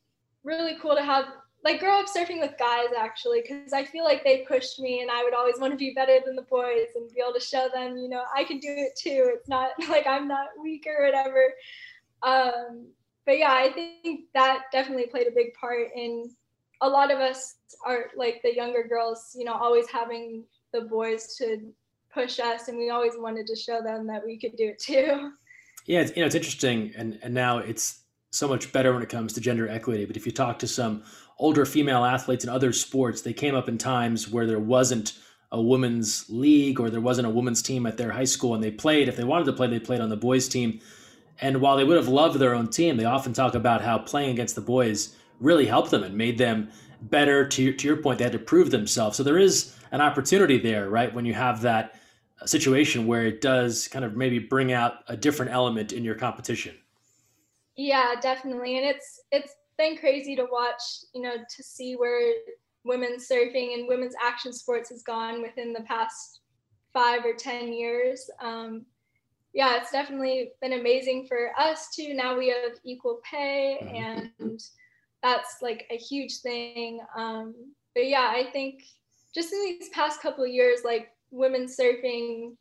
really 0.46 0.78
cool 0.82 0.96
to 0.96 1.04
have 1.04 1.26
like 1.66 1.80
grow 1.80 2.00
up 2.00 2.06
surfing 2.06 2.40
with 2.40 2.54
guys 2.60 2.90
actually 2.98 3.42
because 3.42 3.74
i 3.74 3.84
feel 3.84 4.04
like 4.04 4.24
they 4.24 4.46
pushed 4.48 4.80
me 4.80 5.02
and 5.02 5.10
i 5.10 5.24
would 5.24 5.34
always 5.34 5.60
want 5.60 5.74
to 5.74 5.78
be 5.78 5.94
better 5.94 6.20
than 6.24 6.36
the 6.36 6.44
boys 6.44 6.86
and 6.96 7.12
be 7.14 7.20
able 7.20 7.34
to 7.34 7.40
show 7.44 7.68
them 7.74 7.98
you 7.98 8.08
know 8.08 8.24
i 8.34 8.44
can 8.44 8.60
do 8.60 8.70
it 8.70 8.96
too. 8.96 9.32
It's 9.34 9.50
not 9.50 9.72
like 9.90 10.08
i'm 10.08 10.28
not 10.28 10.48
weak 10.62 10.86
or 10.88 11.04
whatever. 11.04 11.54
Um, 12.24 12.88
but 13.26 13.38
yeah 13.38 13.52
i 13.52 13.72
think 13.74 14.22
that 14.34 14.64
definitely 14.72 15.08
played 15.08 15.28
a 15.28 15.32
big 15.32 15.54
part 15.56 15.90
in 15.96 16.30
a 16.82 16.88
lot 16.88 17.12
of 17.12 17.20
us 17.20 17.56
are 17.86 18.06
like 18.16 18.42
the 18.44 18.56
younger 18.56 18.84
girls 18.84 19.32
you 19.36 19.46
know 19.46 19.54
always 19.54 19.90
having 19.90 20.44
the 20.72 20.82
boys 20.82 21.36
to 21.38 21.60
push 22.14 22.40
us 22.40 22.68
and 22.68 22.78
we 22.78 22.90
always 22.90 23.14
wanted 23.18 23.48
to 23.48 23.56
show 23.56 23.82
them 23.82 24.08
that 24.08 24.24
we 24.26 24.40
could 24.40 24.56
do 24.56 24.70
it 24.70 24.80
too. 24.80 25.32
Yeah 25.86 26.02
it's, 26.02 26.16
you 26.16 26.22
know 26.22 26.28
it's 26.28 26.36
interesting 26.36 26.94
and 26.96 27.20
and 27.22 27.34
now 27.34 27.58
it's 27.58 28.05
so 28.36 28.48
much 28.48 28.72
better 28.74 28.94
when 28.94 29.02
it 29.02 29.10
comes 29.10 29.34
to 29.34 29.42
gender 29.42 29.70
equity. 29.70 30.06
But 30.06 30.18
if 30.18 30.26
you 30.26 30.32
talk 30.32 30.60
to 30.60 30.68
some 30.68 31.04
older 31.38 31.66
female 31.66 32.04
athletes 32.04 32.44
in 32.44 32.50
other 32.50 32.74
sports, 32.74 33.22
they 33.22 33.34
came 33.34 33.56
up 33.56 33.70
in 33.70 33.78
times 33.78 34.30
where 34.30 34.46
there 34.46 34.60
wasn't 34.60 35.14
a 35.52 35.62
women's 35.62 36.30
league 36.30 36.80
or 36.80 36.90
there 36.90 37.02
wasn't 37.02 37.28
a 37.28 37.30
women's 37.30 37.62
team 37.62 37.86
at 37.86 37.98
their 37.98 38.12
high 38.12 38.26
school 38.26 38.54
and 38.54 38.64
they 38.64 38.72
played. 38.72 39.08
If 39.08 39.16
they 39.16 39.24
wanted 39.24 39.46
to 39.46 39.54
play, 39.54 39.68
they 39.68 39.80
played 39.80 40.02
on 40.02 40.10
the 40.10 40.18
boys' 40.18 40.50
team. 40.50 40.80
And 41.40 41.62
while 41.62 41.78
they 41.78 41.84
would 41.84 41.98
have 41.98 42.08
loved 42.08 42.40
their 42.40 42.54
own 42.54 42.70
team, 42.70 42.98
they 42.98 43.06
often 43.06 43.34
talk 43.34 43.56
about 43.56 43.82
how 43.82 44.00
playing 44.00 44.32
against 44.32 44.56
the 44.56 44.62
boys 44.62 45.16
really 45.40 45.66
helped 45.66 45.92
them 45.92 46.04
and 46.04 46.16
made 46.16 46.38
them 46.38 46.70
better. 47.02 47.48
To 47.48 47.74
to 47.74 47.88
your 47.88 47.98
point, 47.98 48.18
they 48.18 48.26
had 48.26 48.34
to 48.34 48.40
prove 48.40 48.72
themselves. 48.72 49.18
So 49.18 49.24
there 49.24 49.38
is 49.38 49.76
an 49.92 50.02
opportunity 50.02 50.58
there, 50.58 50.90
right? 50.90 51.14
When 51.14 51.26
you 51.26 51.34
have 51.34 51.62
that 51.62 51.96
situation 52.46 53.08
where 53.08 53.26
it 53.26 53.40
does 53.42 53.88
kind 53.88 54.04
of 54.04 54.16
maybe 54.16 54.40
bring 54.40 54.74
out 54.74 55.04
a 55.08 55.16
different 55.16 55.52
element 55.52 55.94
in 55.94 56.04
your 56.04 56.16
competition. 56.16 56.76
Yeah, 57.78 58.16
definitely. 58.22 58.78
And 58.78 58.86
it's 58.86 59.22
it's 59.32 59.54
been 59.78 59.98
crazy 59.98 60.36
to 60.36 60.48
watch, 60.50 60.82
you 61.14 61.22
know, 61.22 61.36
to 61.38 61.64
see 61.64 61.96
where 61.96 62.34
women's 62.84 63.28
surfing 63.28 63.74
and 63.74 63.88
women's 63.88 64.16
action 64.24 64.54
sports 64.54 64.90
has 64.90 65.04
gone 65.04 65.42
within 65.42 65.74
the 65.74 65.82
past 65.82 66.42
five 66.94 67.26
or 67.26 67.34
10 67.34 67.74
years. 67.74 68.30
Um, 68.42 68.86
yeah, 69.54 69.78
it's 69.78 69.92
definitely 69.92 70.52
been 70.62 70.74
amazing 70.74 71.28
for 71.28 71.52
us 71.60 71.90
too. 71.94 72.14
Now 72.14 72.38
we 72.38 72.50
have 72.50 72.78
equal 72.84 73.22
pay, 73.30 73.80
mm-hmm. 73.82 74.42
and 74.44 74.62
that's 75.24 75.58
like 75.62 75.86
a 75.90 75.98
huge 75.98 76.40
thing. 76.40 77.00
Um, 77.18 77.56
but 77.94 78.08
yeah, 78.08 78.32
I 78.34 78.50
think 78.52 78.84
just 79.34 79.54
in 79.54 79.64
these 79.64 79.90
past 79.90 80.22
couple 80.22 80.46
years, 80.46 80.82
like 80.84 81.10
women's 81.32 81.78
surfing 81.78 82.56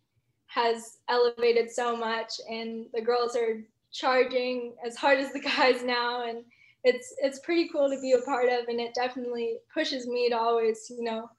has 0.46 0.98
elevated 1.08 1.70
so 1.70 1.96
much, 1.96 2.32
and 2.48 2.86
the 2.94 3.02
girls 3.02 3.34
are 3.34 3.60
charging 3.94 4.74
as 4.84 4.96
hard 4.96 5.18
as 5.18 5.32
the 5.32 5.40
guys 5.40 5.82
now 5.82 6.28
and 6.28 6.44
it's 6.82 7.14
it's 7.18 7.38
pretty 7.38 7.68
cool 7.68 7.88
to 7.88 7.98
be 8.00 8.12
a 8.12 8.20
part 8.22 8.48
of 8.48 8.68
and 8.68 8.78
it 8.78 8.92
definitely 8.94 9.56
pushes 9.72 10.06
me 10.06 10.28
to 10.28 10.36
always 10.36 10.86
you 10.90 11.02
know 11.02 11.30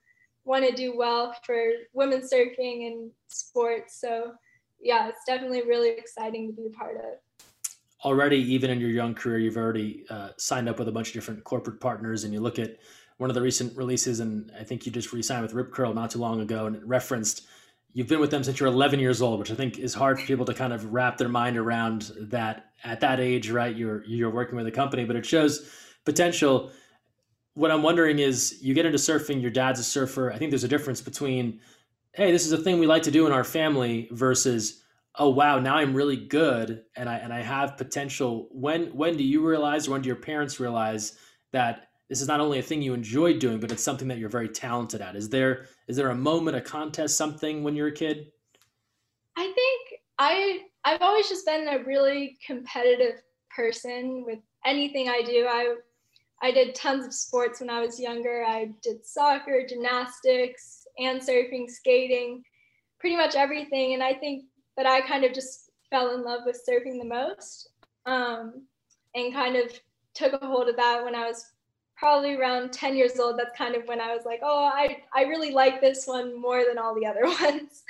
want 0.44 0.68
to 0.68 0.76
do 0.76 0.96
well 0.96 1.36
for 1.44 1.72
women 1.94 2.22
surfing 2.22 2.88
and 2.88 3.12
sports. 3.28 4.00
So 4.00 4.34
yeah 4.82 5.10
it's 5.10 5.22
definitely 5.28 5.62
really 5.64 5.90
exciting 5.90 6.48
to 6.48 6.54
be 6.54 6.68
a 6.68 6.78
part 6.78 6.98
of. 6.98 7.46
Already 8.04 8.38
even 8.38 8.70
in 8.70 8.80
your 8.80 8.90
young 8.90 9.14
career 9.14 9.38
you've 9.38 9.58
already 9.58 10.06
uh, 10.10 10.30
signed 10.38 10.70
up 10.70 10.80
with 10.80 10.88
a 10.88 10.92
bunch 10.92 11.10
of 11.10 11.14
different 11.14 11.44
corporate 11.44 11.80
partners 11.80 12.24
and 12.24 12.34
you 12.34 12.40
look 12.40 12.58
at 12.58 12.78
one 13.18 13.30
of 13.30 13.34
the 13.34 13.42
recent 13.42 13.76
releases, 13.78 14.20
and 14.20 14.52
I 14.60 14.64
think 14.64 14.86
you 14.86 14.92
just 14.92 15.14
re-signed 15.14 15.42
with 15.42 15.54
Rip 15.54 15.72
Curl 15.72 15.94
not 15.94 16.12
too 16.12 16.20
long 16.20 16.42
ago, 16.42 16.66
and 16.66 16.76
it 16.76 16.86
referenced 16.86 17.48
you've 17.96 18.10
been 18.10 18.20
with 18.20 18.30
them 18.30 18.44
since 18.44 18.60
you're 18.60 18.68
11 18.68 19.00
years 19.00 19.22
old, 19.22 19.40
which 19.40 19.50
I 19.50 19.56
think 19.56 19.80
is 19.80 19.94
hard 19.94 20.20
for 20.20 20.28
people 20.28 20.46
to 20.46 20.54
kind 20.54 20.74
of 20.74 20.94
wrap 20.94 21.18
their 21.18 21.30
mind 21.30 21.58
around 21.58 22.12
that 22.20 22.74
at 22.84 23.00
that 23.00 23.22
age, 23.22 23.50
right? 23.50 23.76
You're 23.76 24.04
you're 24.06 24.30
working 24.30 24.58
with 24.58 24.68
a 24.68 24.72
company, 24.72 25.06
but 25.06 25.16
it 25.16 25.26
shows 25.26 25.72
potential. 26.04 26.72
What 27.54 27.72
I'm 27.72 27.82
wondering 27.82 28.20
is, 28.20 28.60
you 28.62 28.74
get 28.74 28.86
into 28.86 28.98
surfing. 28.98 29.42
Your 29.42 29.50
dad's 29.50 29.80
a 29.80 29.84
surfer. 29.84 30.30
I 30.30 30.38
think 30.38 30.52
there's 30.52 30.66
a 30.66 30.68
difference 30.68 31.00
between, 31.00 31.62
hey, 32.12 32.34
this 32.34 32.46
is 32.46 32.52
a 32.52 32.58
thing 32.58 32.80
we 32.80 32.86
like 32.86 33.04
to 33.04 33.12
do 33.12 33.26
in 33.28 33.32
our 33.32 33.46
family, 33.46 34.10
versus, 34.12 34.84
oh 35.18 35.30
wow, 35.30 35.58
now 35.60 35.78
I'm 35.78 35.94
really 35.94 36.18
good 36.18 36.84
and 36.98 37.08
I 37.08 37.16
and 37.16 37.34
I 37.34 37.42
have 37.42 37.78
potential. 37.78 38.50
When 38.52 38.88
when 38.88 39.16
do 39.16 39.24
you 39.24 39.48
realize, 39.48 39.88
or 39.88 39.92
when 39.92 40.02
do 40.02 40.08
your 40.08 40.18
parents 40.18 40.60
realize 40.60 41.18
that 41.54 41.88
this 42.10 42.22
is 42.22 42.28
not 42.28 42.40
only 42.40 42.60
a 42.60 42.62
thing 42.62 42.82
you 42.82 42.94
enjoy 42.94 43.38
doing, 43.38 43.60
but 43.60 43.72
it's 43.72 43.84
something 43.84 44.08
that 44.08 44.18
you're 44.18 44.30
very 44.30 44.50
talented 44.50 45.02
at. 45.02 45.16
Is 45.16 45.30
there 45.30 45.66
is 45.88 45.98
there 45.98 46.10
a 46.10 46.16
moment, 46.16 46.58
a 46.58 46.62
contest, 46.62 47.18
something 47.18 47.64
when 47.64 47.76
you're 47.76 47.88
a 47.88 47.94
kid? 47.94 48.28
I 49.36 49.52
think 49.54 50.02
I 50.20 50.60
I've 50.84 51.02
always 51.02 51.28
just 51.28 51.46
been 51.46 51.68
a 51.68 51.84
really 51.84 52.38
competitive 52.46 53.22
person 53.56 54.24
with 54.26 54.40
anything 54.66 55.10
I 55.10 55.22
do. 55.26 55.48
I 55.50 55.76
I 56.42 56.52
did 56.52 56.76
tons 56.76 57.06
of 57.06 57.14
sports 57.14 57.60
when 57.60 57.70
I 57.70 57.82
was 57.82 58.00
younger. 58.00 58.44
I 58.48 58.70
did 58.84 59.06
soccer, 59.06 59.66
gymnastics, 59.68 60.86
and 61.00 61.20
surfing, 61.20 61.70
skating, 61.70 62.44
pretty 63.00 63.16
much 63.16 63.36
everything. 63.36 63.94
And 63.94 64.04
I 64.04 64.14
think 64.14 64.46
that 64.78 64.86
I 64.86 65.02
kind 65.02 65.24
of 65.24 65.34
just 65.34 65.72
fell 65.90 66.14
in 66.14 66.24
love 66.24 66.42
with 66.46 66.62
surfing 66.68 67.00
the 67.00 67.08
most 67.08 67.70
um, 68.06 68.64
and 69.16 69.34
kind 69.34 69.56
of 69.56 69.72
took 70.14 70.34
a 70.34 70.46
hold 70.46 70.70
of 70.70 70.76
that 70.76 71.04
when 71.04 71.16
I 71.16 71.26
was 71.26 71.46
probably 71.98 72.36
around 72.36 72.72
10 72.72 72.96
years 72.96 73.20
old 73.20 73.40
that's 73.40 73.58
kind 73.58 73.76
of 73.76 73.88
when 73.88 74.02
i 74.02 74.14
was 74.14 74.26
like 74.26 74.40
oh 74.44 74.66
i, 74.66 74.98
I 75.14 75.24
really 75.24 75.52
like 75.52 75.82
this 75.82 76.06
one 76.06 76.40
more 76.40 76.64
than 76.68 76.78
all 76.78 76.96
the 76.96 77.06
other 77.06 77.24
ones. 77.42 77.84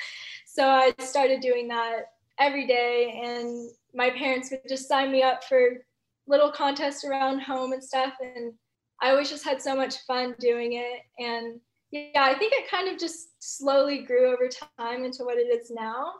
So 0.45 0.67
i 0.67 0.93
started 0.99 1.41
doing 1.41 1.67
that 1.69 2.11
every 2.39 2.67
day 2.67 3.21
and 3.23 3.69
my 3.93 4.09
parents 4.09 4.51
would 4.51 4.61
just 4.67 4.87
sign 4.87 5.11
me 5.11 5.23
up 5.23 5.43
for 5.43 5.85
little 6.27 6.51
contests 6.51 7.03
around 7.03 7.39
home 7.39 7.73
and 7.73 7.83
stuff 7.83 8.13
and 8.21 8.53
i 9.01 9.09
always 9.09 9.29
just 9.29 9.45
had 9.45 9.61
so 9.61 9.75
much 9.75 9.99
fun 10.05 10.35
doing 10.39 10.73
it 10.73 11.01
and 11.19 11.59
yeah 11.91 12.23
i 12.23 12.33
think 12.37 12.53
it 12.53 12.69
kind 12.69 12.89
of 12.89 12.99
just 12.99 13.29
slowly 13.39 13.99
grew 13.99 14.31
over 14.31 14.49
time 14.77 15.05
into 15.05 15.23
what 15.23 15.37
it 15.37 15.47
is 15.47 15.71
now 15.71 16.13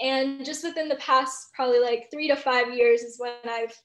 and 0.00 0.44
just 0.44 0.62
within 0.62 0.88
the 0.88 0.96
past 0.96 1.52
probably 1.54 1.80
like 1.80 2.08
three 2.10 2.28
to 2.28 2.36
five 2.36 2.72
years 2.72 3.02
is 3.02 3.18
when 3.18 3.32
i've 3.48 3.76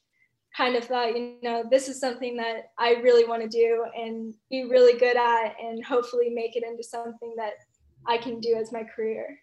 kind 0.55 0.75
of 0.75 0.83
thought, 0.83 1.15
you 1.15 1.37
know, 1.41 1.63
this 1.69 1.87
is 1.87 1.99
something 1.99 2.35
that 2.37 2.71
I 2.77 2.95
really 2.95 3.25
want 3.25 3.41
to 3.41 3.47
do 3.47 3.85
and 3.95 4.33
be 4.49 4.65
really 4.65 4.99
good 4.99 5.15
at 5.15 5.55
and 5.61 5.83
hopefully 5.83 6.29
make 6.29 6.55
it 6.55 6.63
into 6.63 6.83
something 6.83 7.33
that 7.37 7.53
I 8.05 8.17
can 8.17 8.39
do 8.39 8.55
as 8.55 8.71
my 8.71 8.83
career. 8.83 9.39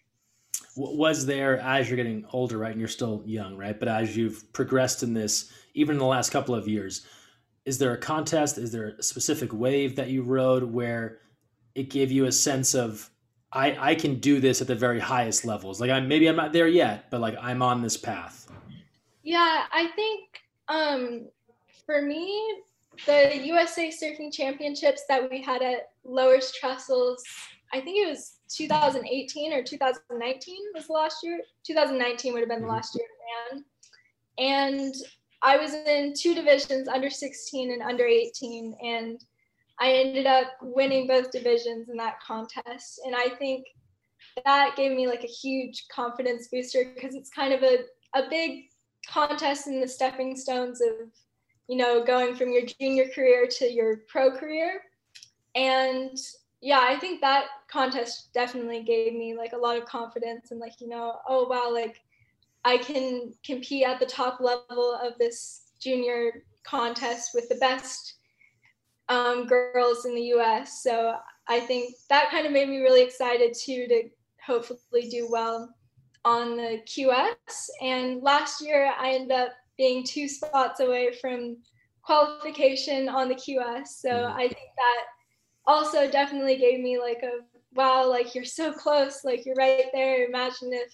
Was 0.75 1.25
there, 1.25 1.59
as 1.59 1.89
you're 1.89 1.97
getting 1.97 2.25
older, 2.31 2.57
right, 2.57 2.71
and 2.71 2.79
you're 2.79 2.87
still 2.87 3.23
young, 3.25 3.57
right, 3.57 3.77
but 3.77 3.87
as 3.87 4.15
you've 4.15 4.51
progressed 4.53 5.03
in 5.03 5.13
this, 5.13 5.51
even 5.73 5.95
in 5.95 5.99
the 5.99 6.05
last 6.05 6.31
couple 6.31 6.53
of 6.53 6.67
years, 6.67 7.05
is 7.65 7.77
there 7.77 7.93
a 7.93 7.97
contest? 7.97 8.57
Is 8.57 8.71
there 8.71 8.95
a 8.99 9.03
specific 9.03 9.51
wave 9.51 9.95
that 9.95 10.09
you 10.09 10.21
rode 10.21 10.63
where 10.63 11.19
it 11.75 11.89
gave 11.89 12.11
you 12.11 12.25
a 12.25 12.31
sense 12.31 12.75
of, 12.75 13.09
I, 13.51 13.91
I 13.91 13.95
can 13.95 14.19
do 14.19 14.39
this 14.39 14.61
at 14.61 14.67
the 14.67 14.75
very 14.75 14.99
highest 14.99 15.43
levels? 15.43 15.81
Like, 15.81 15.89
I'm 15.89 16.07
maybe 16.07 16.27
I'm 16.27 16.35
not 16.35 16.53
there 16.53 16.67
yet, 16.67 17.09
but 17.09 17.19
like 17.19 17.35
I'm 17.41 17.61
on 17.61 17.81
this 17.81 17.97
path. 17.97 18.47
Yeah, 19.23 19.65
I 19.71 19.87
think 19.95 20.39
um, 20.69 21.27
for 21.85 22.01
me, 22.01 22.61
the 23.05 23.37
USA 23.45 23.89
Surfing 23.89 24.33
Championships 24.33 25.03
that 25.09 25.29
we 25.29 25.41
had 25.41 25.61
at 25.61 25.89
Lowers 26.03 26.53
Trestles, 26.61 27.21
I 27.73 27.79
think 27.79 28.05
it 28.05 28.09
was 28.09 28.39
2018 28.55 29.53
or 29.53 29.63
2019 29.63 30.57
was 30.73 30.87
the 30.87 30.93
last 30.93 31.17
year. 31.23 31.39
2019 31.65 32.33
would 32.33 32.39
have 32.39 32.49
been 32.49 32.61
the 32.61 32.67
last 32.67 32.95
year 32.95 33.05
I 33.05 33.55
ran. 33.55 33.65
And 34.37 34.95
I 35.41 35.57
was 35.57 35.73
in 35.73 36.13
two 36.17 36.35
divisions, 36.35 36.87
under 36.87 37.09
16 37.09 37.71
and 37.71 37.81
under 37.81 38.05
18. 38.05 38.75
And 38.83 39.23
I 39.79 39.91
ended 39.91 40.25
up 40.25 40.47
winning 40.61 41.07
both 41.07 41.31
divisions 41.31 41.89
in 41.89 41.97
that 41.97 42.19
contest. 42.21 43.01
And 43.05 43.15
I 43.15 43.29
think 43.37 43.65
that 44.45 44.75
gave 44.75 44.91
me 44.91 45.07
like 45.07 45.23
a 45.23 45.27
huge 45.27 45.85
confidence 45.93 46.49
booster 46.51 46.91
because 46.93 47.15
it's 47.15 47.29
kind 47.29 47.53
of 47.53 47.63
a, 47.63 47.79
a 48.15 48.29
big 48.29 48.65
contests 49.07 49.67
and 49.67 49.81
the 49.81 49.87
stepping 49.87 50.35
stones 50.35 50.81
of 50.81 51.09
you 51.67 51.77
know 51.77 52.03
going 52.03 52.35
from 52.35 52.51
your 52.51 52.63
junior 52.79 53.07
career 53.09 53.47
to 53.47 53.71
your 53.71 53.97
pro 54.07 54.31
career. 54.31 54.81
And 55.55 56.17
yeah 56.61 56.81
i 56.81 56.95
think 56.97 57.21
that 57.21 57.45
contest 57.69 58.33
definitely 58.33 58.83
gave 58.83 59.13
me 59.13 59.35
like 59.35 59.53
a 59.53 59.57
lot 59.57 59.77
of 59.77 59.85
confidence 59.85 60.51
and 60.51 60.59
like 60.59 60.79
you 60.79 60.87
know 60.87 61.15
oh 61.27 61.47
wow 61.47 61.71
like 61.71 62.01
i 62.65 62.77
can 62.77 63.33
compete 63.45 63.85
at 63.85 63.99
the 63.99 64.05
top 64.05 64.39
level 64.39 64.97
of 65.01 65.13
this 65.17 65.71
junior 65.79 66.43
contest 66.63 67.31
with 67.33 67.47
the 67.49 67.55
best 67.55 68.15
um, 69.07 69.47
girls 69.47 70.05
in 70.05 70.13
the 70.13 70.21
us 70.21 70.83
so 70.83 71.15
i 71.47 71.59
think 71.59 71.95
that 72.09 72.29
kind 72.29 72.45
of 72.45 72.51
made 72.51 72.69
me 72.69 72.79
really 72.79 73.01
excited 73.01 73.53
too 73.53 73.87
to 73.87 74.03
hopefully 74.45 75.07
do 75.09 75.27
well 75.31 75.73
on 76.25 76.57
the 76.57 76.81
QS. 76.85 77.69
And 77.81 78.21
last 78.21 78.61
year, 78.61 78.91
I 78.97 79.11
ended 79.11 79.31
up 79.31 79.51
being 79.77 80.03
two 80.03 80.27
spots 80.27 80.79
away 80.79 81.13
from 81.21 81.57
qualification 82.01 83.07
on 83.07 83.29
the 83.29 83.35
QS. 83.35 83.87
So 83.87 84.09
mm-hmm. 84.09 84.37
I 84.37 84.41
think 84.41 84.69
that 84.75 85.03
also 85.65 86.09
definitely 86.09 86.57
gave 86.57 86.79
me 86.79 86.99
like 86.99 87.21
a 87.23 87.39
wow, 87.73 88.09
like 88.09 88.33
you're 88.33 88.45
so 88.45 88.73
close, 88.73 89.23
like 89.23 89.45
you're 89.45 89.55
right 89.55 89.85
there. 89.93 90.25
Imagine 90.25 90.73
if 90.73 90.93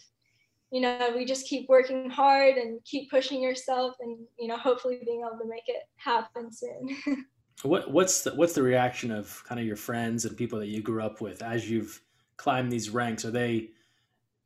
you 0.71 0.81
know 0.81 1.11
we 1.15 1.25
just 1.25 1.47
keep 1.47 1.69
working 1.69 2.09
hard 2.09 2.57
and 2.57 2.83
keep 2.83 3.09
pushing 3.09 3.41
yourself, 3.41 3.95
and 4.01 4.17
you 4.37 4.47
know 4.47 4.57
hopefully 4.57 4.99
being 5.05 5.21
able 5.21 5.39
to 5.41 5.49
make 5.49 5.63
it 5.67 5.83
happen 5.95 6.51
soon. 6.51 7.25
what 7.63 7.89
what's 7.91 8.23
the 8.23 8.35
what's 8.35 8.53
the 8.53 8.63
reaction 8.63 9.11
of 9.11 9.41
kind 9.47 9.59
of 9.59 9.65
your 9.65 9.77
friends 9.77 10.25
and 10.25 10.35
people 10.35 10.59
that 10.59 10.67
you 10.67 10.81
grew 10.81 11.01
up 11.01 11.21
with 11.21 11.41
as 11.41 11.69
you've 11.69 12.01
climbed 12.37 12.71
these 12.71 12.89
ranks? 12.89 13.23
Are 13.23 13.31
they 13.31 13.69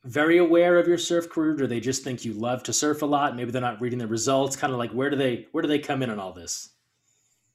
very 0.05 0.37
aware 0.37 0.77
of 0.77 0.87
your 0.87 0.97
surf 0.97 1.29
career? 1.29 1.55
Do 1.55 1.67
they 1.67 1.79
just 1.79 2.03
think 2.03 2.23
you 2.23 2.33
love 2.33 2.63
to 2.63 2.73
surf 2.73 3.01
a 3.01 3.05
lot? 3.05 3.35
Maybe 3.35 3.51
they're 3.51 3.61
not 3.61 3.81
reading 3.81 3.99
the 3.99 4.07
results. 4.07 4.55
Kind 4.55 4.73
of 4.73 4.79
like 4.79 4.91
where 4.91 5.09
do 5.09 5.15
they 5.15 5.47
where 5.51 5.61
do 5.61 5.67
they 5.67 5.79
come 5.79 6.01
in 6.01 6.09
on 6.09 6.19
all 6.19 6.33
this? 6.33 6.69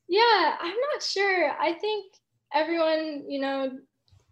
Yeah, 0.08 0.56
I'm 0.60 0.76
not 0.92 1.02
sure. 1.02 1.52
I 1.58 1.72
think 1.72 2.12
everyone, 2.52 3.24
you 3.28 3.40
know, 3.40 3.78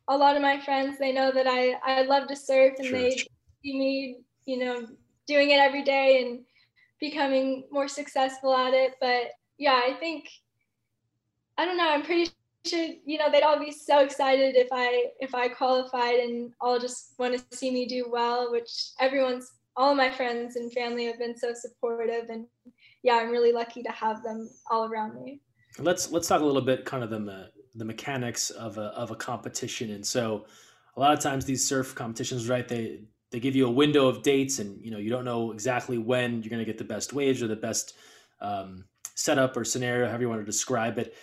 a 0.08 0.16
lot 0.16 0.36
of 0.36 0.42
my 0.42 0.60
friends, 0.60 0.98
they 0.98 1.12
know 1.12 1.32
that 1.32 1.46
I 1.46 1.72
I 1.84 2.02
love 2.02 2.28
to 2.28 2.36
surf 2.36 2.74
and 2.78 2.86
sure, 2.86 2.98
they 2.98 3.16
see 3.16 3.78
me, 3.78 4.18
you 4.44 4.58
know, 4.58 4.86
doing 5.26 5.50
it 5.50 5.60
every 5.60 5.82
day 5.82 6.22
and 6.22 6.40
becoming 7.00 7.64
more 7.70 7.88
successful 7.88 8.54
at 8.54 8.74
it. 8.74 8.94
But 9.00 9.30
yeah, 9.58 9.80
I 9.84 9.94
think 9.94 10.28
I 11.56 11.64
don't 11.64 11.76
know. 11.76 11.90
I'm 11.90 12.02
pretty 12.02 12.30
should 12.66 12.96
you 13.04 13.18
know 13.18 13.30
they'd 13.30 13.42
all 13.42 13.58
be 13.58 13.72
so 13.72 14.00
excited 14.00 14.54
if 14.54 14.68
i 14.72 15.06
if 15.20 15.34
i 15.34 15.48
qualified 15.48 16.20
and 16.20 16.52
all 16.60 16.78
just 16.78 17.14
want 17.18 17.36
to 17.36 17.56
see 17.56 17.70
me 17.70 17.86
do 17.86 18.06
well 18.10 18.52
which 18.52 18.90
everyone's 19.00 19.50
all 19.76 19.94
my 19.94 20.10
friends 20.10 20.56
and 20.56 20.72
family 20.72 21.04
have 21.06 21.18
been 21.18 21.36
so 21.36 21.52
supportive 21.54 22.28
and 22.28 22.46
yeah 23.02 23.16
i'm 23.16 23.30
really 23.30 23.52
lucky 23.52 23.82
to 23.82 23.90
have 23.90 24.22
them 24.22 24.48
all 24.70 24.86
around 24.86 25.20
me. 25.22 25.40
Let's 25.78 26.10
let's 26.10 26.28
talk 26.28 26.42
a 26.42 26.44
little 26.44 26.62
bit 26.62 26.84
kind 26.84 27.02
of 27.02 27.10
the 27.10 27.50
the 27.74 27.84
mechanics 27.84 28.50
of 28.50 28.78
a 28.78 28.86
of 28.94 29.10
a 29.10 29.16
competition. 29.16 29.92
And 29.92 30.04
so 30.06 30.46
a 30.96 31.00
lot 31.00 31.12
of 31.12 31.20
times 31.20 31.44
these 31.44 31.66
surf 31.66 31.94
competitions 31.94 32.48
right 32.48 32.68
they 32.68 33.00
they 33.30 33.40
give 33.40 33.56
you 33.56 33.66
a 33.66 33.70
window 33.70 34.06
of 34.06 34.22
dates 34.22 34.58
and 34.58 34.82
you 34.84 34.90
know 34.90 34.98
you 34.98 35.08
don't 35.08 35.24
know 35.24 35.52
exactly 35.52 35.96
when 35.96 36.42
you're 36.42 36.50
going 36.50 36.58
to 36.58 36.66
get 36.66 36.76
the 36.76 36.84
best 36.84 37.14
waves 37.14 37.42
or 37.42 37.48
the 37.48 37.56
best 37.56 37.94
um, 38.40 38.84
setup 39.14 39.56
or 39.56 39.64
scenario 39.64 40.06
however 40.06 40.22
you 40.22 40.28
want 40.28 40.40
to 40.40 40.44
describe 40.44 40.98
it 40.98 41.14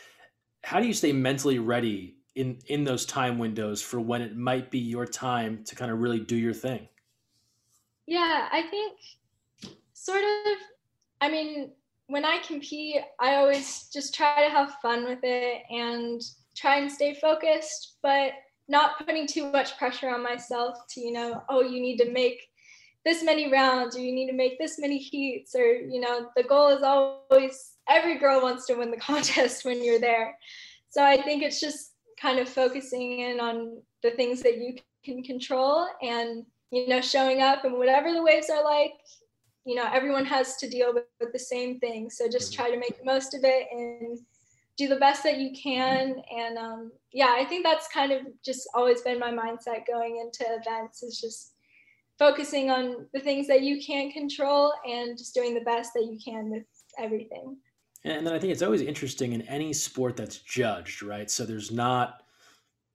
how 0.64 0.80
do 0.80 0.88
you 0.88 0.94
stay 0.94 1.12
mentally 1.12 1.60
ready 1.60 2.16
in 2.36 2.60
in 2.68 2.84
those 2.84 3.06
time 3.06 3.38
windows 3.38 3.82
for 3.82 4.00
when 4.00 4.22
it 4.22 4.36
might 4.36 4.72
be 4.72 4.80
your 4.80 5.06
time 5.06 5.64
to 5.66 5.76
kind 5.76 5.92
of 5.92 6.00
really 6.00 6.20
do 6.20 6.36
your 6.36 6.54
thing? 6.54 6.88
Yeah, 8.06 8.48
I 8.52 8.64
think 8.70 8.98
sort 9.94 10.24
of 10.24 10.58
I 11.22 11.30
mean, 11.30 11.72
when 12.08 12.26
I 12.26 12.40
compete, 12.40 13.02
I 13.20 13.36
always 13.36 13.90
just 13.94 14.16
try 14.16 14.48
to 14.48 14.50
have 14.50 14.76
fun 14.82 15.06
with 15.06 15.20
it 15.24 15.64
and 15.70 16.22
try 16.56 16.78
and 16.78 16.92
stay 16.92 17.14
focused, 17.16 17.98
but 18.02 18.32
not 18.68 18.98
putting 19.06 19.28
too 19.28 19.52
much 19.52 19.78
pressure 19.78 20.10
on 20.10 20.24
myself 20.24 20.78
to, 20.90 21.02
you 21.02 21.12
know, 21.12 21.44
oh, 21.50 21.62
you 21.62 21.82
need 21.82 21.98
to 21.98 22.12
make 22.12 22.49
this 23.10 23.24
many 23.24 23.52
rounds 23.52 23.98
or 23.98 24.02
you 24.02 24.14
need 24.14 24.28
to 24.28 24.34
make 24.34 24.60
this 24.60 24.78
many 24.78 24.98
heats 24.98 25.56
or, 25.56 25.66
you 25.66 26.00
know, 26.00 26.30
the 26.36 26.44
goal 26.44 26.70
is 26.70 26.84
always 26.84 27.74
every 27.90 28.20
girl 28.20 28.42
wants 28.42 28.68
to 28.68 28.76
win 28.76 28.92
the 28.92 28.98
contest 29.12 29.66
when 29.66 29.84
you're 29.84 30.00
there. 30.00 30.38
So 30.90 31.04
I 31.04 31.22
think 31.22 31.42
it's 31.42 31.60
just 31.60 31.94
kind 32.20 32.40
of 32.40 32.48
focusing 32.48 33.20
in 33.20 33.40
on 33.40 33.82
the 34.04 34.12
things 34.12 34.42
that 34.44 34.58
you 34.58 34.76
can 35.04 35.24
control 35.24 35.88
and 36.02 36.46
you 36.72 36.88
know 36.88 37.00
showing 37.02 37.42
up 37.42 37.64
and 37.64 37.74
whatever 37.74 38.12
the 38.12 38.22
waves 38.22 38.50
are 38.50 38.64
like 38.64 38.92
you 39.64 39.74
know 39.74 39.90
everyone 39.94 40.26
has 40.26 40.58
to 40.58 40.70
deal 40.70 40.94
with, 40.94 41.06
with 41.22 41.32
the 41.32 41.40
same 41.40 41.80
thing 41.80 42.10
so 42.10 42.28
just 42.30 42.52
mm-hmm. 42.52 42.62
try 42.62 42.70
to 42.70 42.78
make 42.78 43.00
the 43.00 43.06
most 43.06 43.34
of 43.34 43.42
it 43.46 43.68
and 43.72 44.20
do 44.80 44.88
the 44.88 44.96
best 44.96 45.24
that 45.24 45.38
you 45.38 45.52
can. 45.52 46.16
And 46.36 46.58
um, 46.58 46.92
yeah, 47.12 47.36
I 47.38 47.44
think 47.44 47.66
that's 47.66 47.90
kind 47.90 48.14
of 48.14 48.22
just 48.44 48.68
always 48.74 49.02
been 49.02 49.20
my 49.20 49.30
mindset 49.30 49.86
going 49.86 50.18
into 50.18 50.46
events 50.48 51.04
is 51.04 51.20
just 51.20 51.54
focusing 52.20 52.70
on 52.70 53.08
the 53.14 53.20
things 53.20 53.48
that 53.48 53.62
you 53.62 53.82
can't 53.82 54.14
control 54.14 54.74
and 54.86 55.18
just 55.18 55.34
doing 55.34 55.56
the 55.56 55.62
best 55.62 55.94
that 55.96 56.04
you 56.04 56.20
can 56.24 56.52
with 56.52 56.64
everything. 57.00 57.58
And 58.04 58.28
then 58.28 58.34
I 58.34 58.40
think 58.40 58.52
it's 58.52 58.62
always 58.62 58.82
interesting 58.82 59.34
in 59.34 59.42
any 59.44 59.74
sport 59.74 60.18
that's 60.18 60.38
judged, 60.38 61.02
right? 61.02 61.32
So 61.32 61.46
there's 61.46 61.72
not 61.72 62.22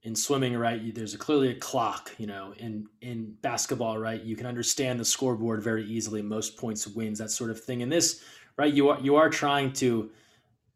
in 0.03 0.15
swimming, 0.15 0.55
right? 0.55 0.93
There's 0.93 1.15
a, 1.15 1.17
clearly 1.17 1.49
a 1.49 1.55
clock, 1.55 2.11
you 2.19 2.27
know. 2.27 2.53
In 2.57 2.87
in 3.01 3.35
basketball, 3.41 3.97
right? 3.97 4.21
You 4.21 4.35
can 4.35 4.45
understand 4.45 4.99
the 4.99 5.05
scoreboard 5.05 5.63
very 5.63 5.83
easily. 5.83 6.21
Most 6.21 6.57
points 6.57 6.87
wins, 6.87 7.19
that 7.19 7.31
sort 7.31 7.49
of 7.49 7.59
thing. 7.59 7.81
In 7.81 7.89
this, 7.89 8.23
right? 8.57 8.73
You 8.73 8.89
are 8.89 8.99
you 8.99 9.15
are 9.15 9.29
trying 9.29 9.73
to 9.73 10.11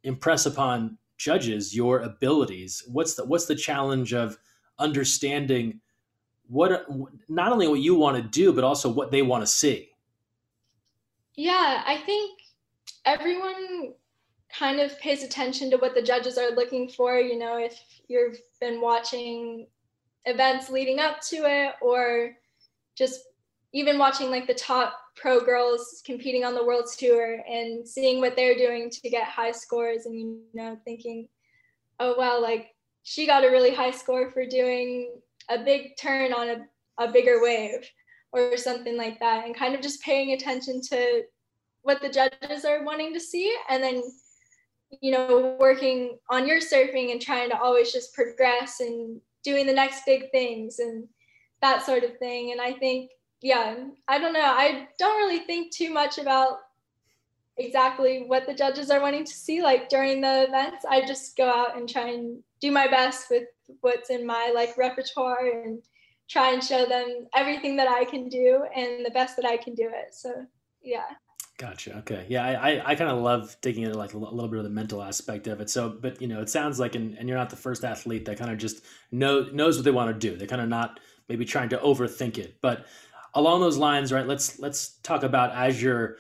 impress 0.04 0.46
upon 0.46 0.98
judges 1.18 1.76
your 1.76 2.00
abilities. 2.00 2.84
What's 2.88 3.14
the 3.14 3.26
what's 3.26 3.46
the 3.46 3.56
challenge 3.56 4.14
of 4.14 4.38
understanding 4.80 5.80
what 6.50 6.88
not 7.30 7.52
only 7.52 7.68
what 7.68 7.80
you 7.80 7.96
want 7.96 8.18
to 8.18 8.24
do, 8.24 8.52
but 8.52 8.64
also 8.64 8.90
what 8.90 9.12
they 9.12 9.22
want 9.22 9.44
to 9.44 9.48
see? 9.48 9.90
Yeah, 11.36 11.84
I 11.86 11.98
think 12.06 12.40
everyone 13.06 13.94
kind 14.52 14.80
of 14.80 15.00
pays 15.00 15.24
attention 15.24 15.70
to 15.70 15.78
what 15.78 15.94
the 15.94 16.02
judges 16.02 16.38
are 16.38 16.52
looking 16.52 16.90
for. 16.90 17.20
You 17.20 17.38
know, 17.38 17.58
if 17.58 17.80
you've 18.08 18.40
been 18.60 18.82
watching 18.82 19.68
events 20.26 20.70
leading 20.70 21.00
up 21.00 21.22
to 21.30 21.38
it, 21.38 21.76
or 21.82 22.32
just 22.96 23.22
even 23.72 24.00
watching 24.00 24.32
like 24.32 24.48
the 24.48 24.54
top 24.56 25.00
pro 25.16 25.40
girls 25.40 26.02
competing 26.04 26.44
on 26.44 26.56
the 26.56 26.66
world 26.66 26.90
tour 26.98 27.44
and 27.48 27.88
seeing 27.88 28.20
what 28.20 28.36
they're 28.36 28.58
doing 28.58 28.90
to 28.90 29.10
get 29.10 29.26
high 29.26 29.52
scores, 29.52 30.08
and 30.08 30.16
you 30.20 30.42
know, 30.56 30.80
thinking, 30.84 31.28
oh 32.00 32.16
wow, 32.18 32.42
like 32.42 32.74
she 33.04 33.28
got 33.28 33.46
a 33.46 33.52
really 33.52 33.74
high 33.74 33.92
score 33.92 34.32
for 34.32 34.46
doing 34.46 35.12
a 35.50 35.60
big 35.60 35.98
turn 35.98 36.34
on 36.34 36.50
a, 36.50 37.04
a 37.04 37.12
bigger 37.12 37.42
wave 37.42 37.90
or 38.32 38.56
something 38.58 38.98
like 38.98 39.20
that 39.20 39.46
and 39.46 39.56
kind 39.56 39.74
of 39.74 39.82
just 39.82 40.02
paying 40.02 40.34
attention 40.34 40.82
to 40.82 41.24
what 41.82 42.02
the 42.02 42.10
judges 42.10 42.66
are 42.66 42.84
wanting 42.84 43.14
to 43.14 43.20
see 43.20 43.54
and 43.70 43.82
then 43.82 44.04
you 45.02 45.12
know 45.12 45.58
working 45.60 46.18
on 46.30 46.48
your 46.48 46.60
surfing 46.60 47.12
and 47.12 47.22
trying 47.22 47.50
to 47.50 47.60
always 47.60 47.92
just 47.92 48.14
progress 48.14 48.80
and 48.80 49.20
doing 49.44 49.66
the 49.66 49.74
next 49.74 50.06
big 50.06 50.30
things 50.32 50.80
and 50.80 51.08
that 51.62 51.86
sort 51.86 52.04
of 52.04 52.18
thing. 52.18 52.52
And 52.52 52.62
i 52.62 52.74
think 52.74 53.12
yeah 53.42 53.76
i 54.08 54.20
don't 54.20 54.34
know 54.34 54.42
i 54.44 54.88
don't 54.98 55.18
really 55.18 55.40
think 55.40 55.72
too 55.74 55.92
much 55.92 56.18
about 56.18 56.60
exactly 57.60 58.24
what 58.26 58.48
the 58.48 58.54
judges 58.54 58.90
are 58.90 59.02
wanting 59.02 59.26
to 59.26 59.34
see 59.34 59.62
like 59.62 59.90
during 59.90 60.22
the 60.22 60.44
events. 60.48 60.86
I 60.90 61.06
just 61.06 61.38
go 61.38 61.48
out 61.48 61.78
and 61.78 61.88
try 61.88 62.10
and 62.10 62.42
do 62.62 62.72
my 62.72 62.88
best 62.88 63.30
with 63.30 63.44
what's 63.82 64.10
in 64.10 64.26
my 64.26 64.52
like 64.54 64.78
repertoire 64.78 65.48
and 65.64 65.82
try 66.30 66.54
and 66.54 66.64
show 66.64 66.86
them 66.86 67.28
everything 67.36 67.76
that 67.76 67.88
i 67.88 68.04
can 68.06 68.30
do 68.30 68.66
and 68.76 69.06
the 69.06 69.12
best 69.12 69.36
that 69.36 69.46
i 69.46 69.58
can 69.58 69.74
do 69.76 69.90
it 69.94 70.14
so 70.14 70.46
yeah 70.82 71.06
Gotcha. 71.60 71.98
Okay. 71.98 72.26
Yeah, 72.30 72.46
I 72.46 72.54
I, 72.54 72.92
I 72.92 72.96
kind 72.96 73.12
of 73.12 73.18
love 73.18 73.54
digging 73.60 73.84
into 73.84 73.98
like 73.98 74.14
a 74.14 74.18
little 74.18 74.48
bit 74.48 74.60
of 74.60 74.64
the 74.64 74.70
mental 74.70 75.04
aspect 75.04 75.46
of 75.46 75.60
it. 75.60 75.70
So, 75.70 75.90
but 75.90 76.22
you 76.22 76.28
know, 76.30 76.40
it 76.40 76.50
sounds 76.50 76.80
like, 76.80 76.96
and, 76.96 77.18
and 77.18 77.28
you're 77.28 77.38
not 77.38 77.50
the 77.50 77.58
first 77.58 77.84
athlete 77.84 78.24
that 78.26 78.38
kind 78.38 78.50
of 78.50 78.58
just 78.58 78.86
know 79.12 79.42
knows 79.52 79.76
what 79.76 79.84
they 79.84 79.92
want 79.92 80.10
to 80.10 80.18
do. 80.18 80.38
They're 80.38 80.48
kind 80.48 80.62
of 80.62 80.70
not 80.70 81.02
maybe 81.28 81.44
trying 81.44 81.68
to 81.70 81.78
overthink 81.80 82.38
it. 82.38 82.56
But 82.62 82.86
along 83.34 83.60
those 83.60 83.76
lines, 83.76 84.14
right? 84.14 84.26
Let's 84.26 84.58
let's 84.60 85.00
talk 85.04 85.24
about 85.24 85.52
as 85.52 85.82
you're, 85.84 86.16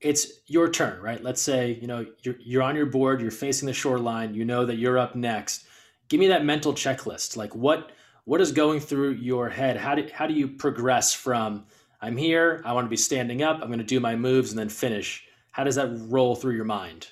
it's 0.00 0.40
your 0.46 0.70
turn, 0.70 1.02
right? 1.02 1.22
Let's 1.22 1.42
say 1.42 1.78
you 1.82 1.86
know 1.86 2.06
you're 2.22 2.36
you're 2.40 2.62
on 2.62 2.74
your 2.74 2.86
board, 2.86 3.20
you're 3.20 3.30
facing 3.30 3.66
the 3.66 3.74
shoreline, 3.74 4.34
you 4.34 4.46
know 4.46 4.64
that 4.64 4.78
you're 4.78 4.96
up 4.96 5.14
next. 5.14 5.66
Give 6.08 6.20
me 6.20 6.28
that 6.28 6.44
mental 6.44 6.72
checklist. 6.72 7.36
Like 7.36 7.54
what 7.54 7.92
what 8.24 8.40
is 8.40 8.52
going 8.52 8.80
through 8.80 9.12
your 9.12 9.48
head? 9.48 9.76
How 9.76 9.94
do 9.94 10.08
how 10.12 10.26
do 10.26 10.34
you 10.34 10.48
progress 10.48 11.12
from 11.12 11.66
I'm 12.00 12.16
here. 12.16 12.62
I 12.64 12.72
want 12.72 12.84
to 12.84 12.90
be 12.90 12.96
standing 12.96 13.42
up. 13.42 13.60
I'm 13.60 13.68
going 13.68 13.78
to 13.78 13.84
do 13.84 14.00
my 14.00 14.14
moves 14.14 14.50
and 14.50 14.58
then 14.58 14.68
finish. 14.68 15.24
How 15.50 15.64
does 15.64 15.74
that 15.74 15.90
roll 16.08 16.36
through 16.36 16.54
your 16.54 16.64
mind? 16.64 17.08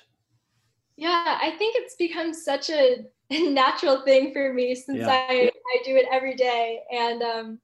Yeah, 0.95 1.37
I 1.41 1.51
think 1.57 1.75
it's 1.77 1.95
become 1.95 2.33
such 2.33 2.69
a 2.69 3.05
natural 3.31 4.01
thing 4.01 4.31
for 4.31 4.53
me 4.53 4.75
since 4.75 4.99
yeah. 4.99 5.09
I, 5.09 5.51
I 5.51 5.83
do 5.83 5.95
it 5.95 6.05
every 6.11 6.35
day. 6.35 6.79
And, 6.91 7.21
um, 7.21 7.59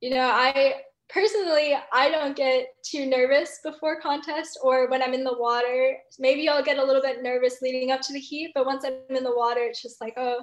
you 0.00 0.10
know, 0.10 0.26
I 0.26 0.76
personally, 1.12 1.74
I 1.92 2.10
don't 2.10 2.36
get 2.36 2.68
too 2.84 3.06
nervous 3.06 3.60
before 3.62 4.00
contest 4.00 4.58
or 4.62 4.88
when 4.88 5.02
I'm 5.02 5.14
in 5.14 5.24
the 5.24 5.36
water. 5.38 5.96
Maybe 6.18 6.48
I'll 6.48 6.64
get 6.64 6.78
a 6.78 6.84
little 6.84 7.02
bit 7.02 7.22
nervous 7.22 7.60
leading 7.60 7.90
up 7.90 8.00
to 8.02 8.12
the 8.12 8.18
heat, 8.18 8.52
but 8.54 8.66
once 8.66 8.84
I'm 8.84 9.16
in 9.16 9.24
the 9.24 9.36
water, 9.36 9.60
it's 9.60 9.82
just 9.82 10.00
like, 10.00 10.14
oh, 10.16 10.40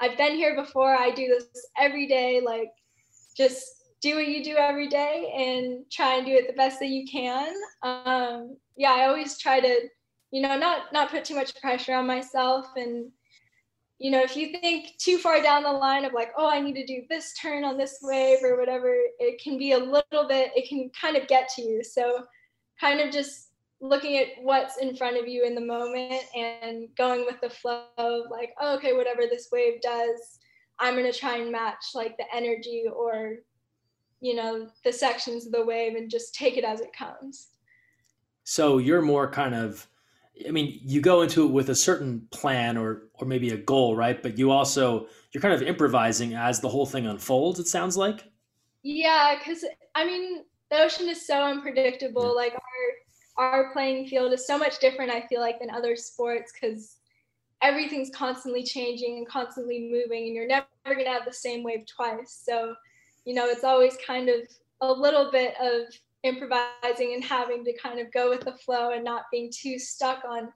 I've 0.00 0.16
been 0.16 0.34
here 0.34 0.56
before. 0.56 0.94
I 0.94 1.10
do 1.10 1.28
this 1.28 1.66
every 1.78 2.06
day. 2.06 2.40
Like, 2.44 2.70
just 3.36 3.64
do 4.00 4.16
what 4.16 4.28
you 4.28 4.42
do 4.42 4.56
every 4.56 4.88
day 4.88 5.32
and 5.36 5.84
try 5.90 6.16
and 6.16 6.26
do 6.26 6.32
it 6.32 6.46
the 6.46 6.54
best 6.54 6.80
that 6.80 6.88
you 6.88 7.06
can. 7.06 7.54
Um, 7.82 8.56
yeah, 8.76 8.92
I 8.92 9.06
always 9.06 9.38
try 9.38 9.60
to, 9.60 9.80
you 10.30 10.42
know, 10.42 10.56
not 10.58 10.92
not 10.92 11.10
put 11.10 11.24
too 11.24 11.34
much 11.34 11.60
pressure 11.60 11.94
on 11.94 12.06
myself. 12.06 12.66
And 12.76 13.10
you 14.00 14.10
know, 14.10 14.22
if 14.22 14.34
you 14.34 14.50
think 14.60 14.96
too 14.98 15.18
far 15.18 15.42
down 15.42 15.62
the 15.62 15.70
line 15.70 16.06
of 16.06 16.14
like, 16.14 16.32
oh, 16.36 16.48
I 16.48 16.58
need 16.58 16.74
to 16.74 16.86
do 16.86 17.02
this 17.08 17.34
turn 17.34 17.64
on 17.64 17.76
this 17.76 17.98
wave 18.00 18.38
or 18.42 18.58
whatever, 18.58 18.96
it 19.18 19.40
can 19.42 19.58
be 19.58 19.72
a 19.72 19.78
little 19.78 20.26
bit. 20.26 20.52
It 20.56 20.68
can 20.68 20.90
kind 20.98 21.16
of 21.16 21.28
get 21.28 21.50
to 21.50 21.62
you. 21.62 21.84
So, 21.84 22.24
kind 22.80 23.00
of 23.00 23.12
just 23.12 23.50
looking 23.82 24.16
at 24.16 24.28
what's 24.42 24.78
in 24.78 24.96
front 24.96 25.18
of 25.18 25.28
you 25.28 25.44
in 25.44 25.54
the 25.54 25.60
moment 25.60 26.24
and 26.34 26.88
going 26.96 27.26
with 27.26 27.40
the 27.42 27.50
flow 27.50 27.84
of 27.98 28.30
like, 28.30 28.54
oh, 28.58 28.74
okay, 28.76 28.94
whatever 28.94 29.22
this 29.28 29.48
wave 29.52 29.82
does, 29.82 30.38
I'm 30.78 30.96
gonna 30.96 31.12
try 31.12 31.36
and 31.36 31.52
match 31.52 31.84
like 31.94 32.16
the 32.16 32.24
energy 32.34 32.86
or 32.90 33.36
you 34.20 34.34
know 34.34 34.68
the 34.84 34.92
sections 34.92 35.46
of 35.46 35.52
the 35.52 35.64
wave 35.64 35.94
and 35.94 36.10
just 36.10 36.34
take 36.34 36.56
it 36.56 36.64
as 36.64 36.80
it 36.80 36.92
comes 36.92 37.48
so 38.44 38.78
you're 38.78 39.02
more 39.02 39.30
kind 39.30 39.54
of 39.54 39.86
i 40.48 40.50
mean 40.50 40.80
you 40.82 41.00
go 41.00 41.22
into 41.22 41.44
it 41.44 41.50
with 41.50 41.70
a 41.70 41.74
certain 41.74 42.26
plan 42.30 42.76
or 42.76 43.08
or 43.14 43.26
maybe 43.26 43.50
a 43.50 43.56
goal 43.56 43.94
right? 43.96 44.22
But 44.22 44.38
you 44.38 44.50
also 44.50 45.06
you're 45.32 45.42
kind 45.42 45.54
of 45.54 45.62
improvising 45.62 46.34
as 46.34 46.60
the 46.60 46.68
whole 46.68 46.86
thing 46.86 47.06
unfolds 47.06 47.58
it 47.60 47.66
sounds 47.66 47.96
like? 47.96 48.24
Yeah 48.82 49.36
because 49.38 49.64
i 49.94 50.04
mean 50.04 50.44
the 50.70 50.78
ocean 50.78 51.08
is 51.08 51.26
so 51.26 51.42
unpredictable. 51.42 52.28
Yeah. 52.28 52.42
like 52.42 52.54
our 53.38 53.46
our 53.46 53.72
playing 53.72 54.06
field 54.06 54.32
is 54.32 54.46
so 54.46 54.58
much 54.58 54.78
different 54.80 55.10
i 55.10 55.26
feel 55.28 55.40
like 55.40 55.58
than 55.60 55.70
other 55.70 55.96
sports 55.96 56.52
because 56.52 56.96
everything's 57.62 58.10
constantly 58.10 58.62
changing 58.62 59.18
and 59.18 59.28
constantly 59.28 59.90
moving 59.92 60.26
and 60.26 60.34
you're 60.34 60.46
never 60.46 60.66
going 60.86 61.04
to 61.04 61.10
have 61.10 61.24
the 61.24 61.32
same 61.32 61.62
wave 61.62 61.84
twice. 61.86 62.42
So 62.44 62.74
you 63.24 63.34
know, 63.34 63.46
it's 63.46 63.64
always 63.64 63.96
kind 64.06 64.28
of 64.28 64.40
a 64.80 64.90
little 64.90 65.30
bit 65.30 65.54
of 65.60 65.82
improvising 66.22 67.14
and 67.14 67.24
having 67.24 67.64
to 67.64 67.76
kind 67.78 67.98
of 67.98 68.12
go 68.12 68.30
with 68.30 68.40
the 68.40 68.52
flow 68.52 68.92
and 68.92 69.04
not 69.04 69.24
being 69.30 69.50
too 69.52 69.78
stuck 69.78 70.24
on, 70.24 70.48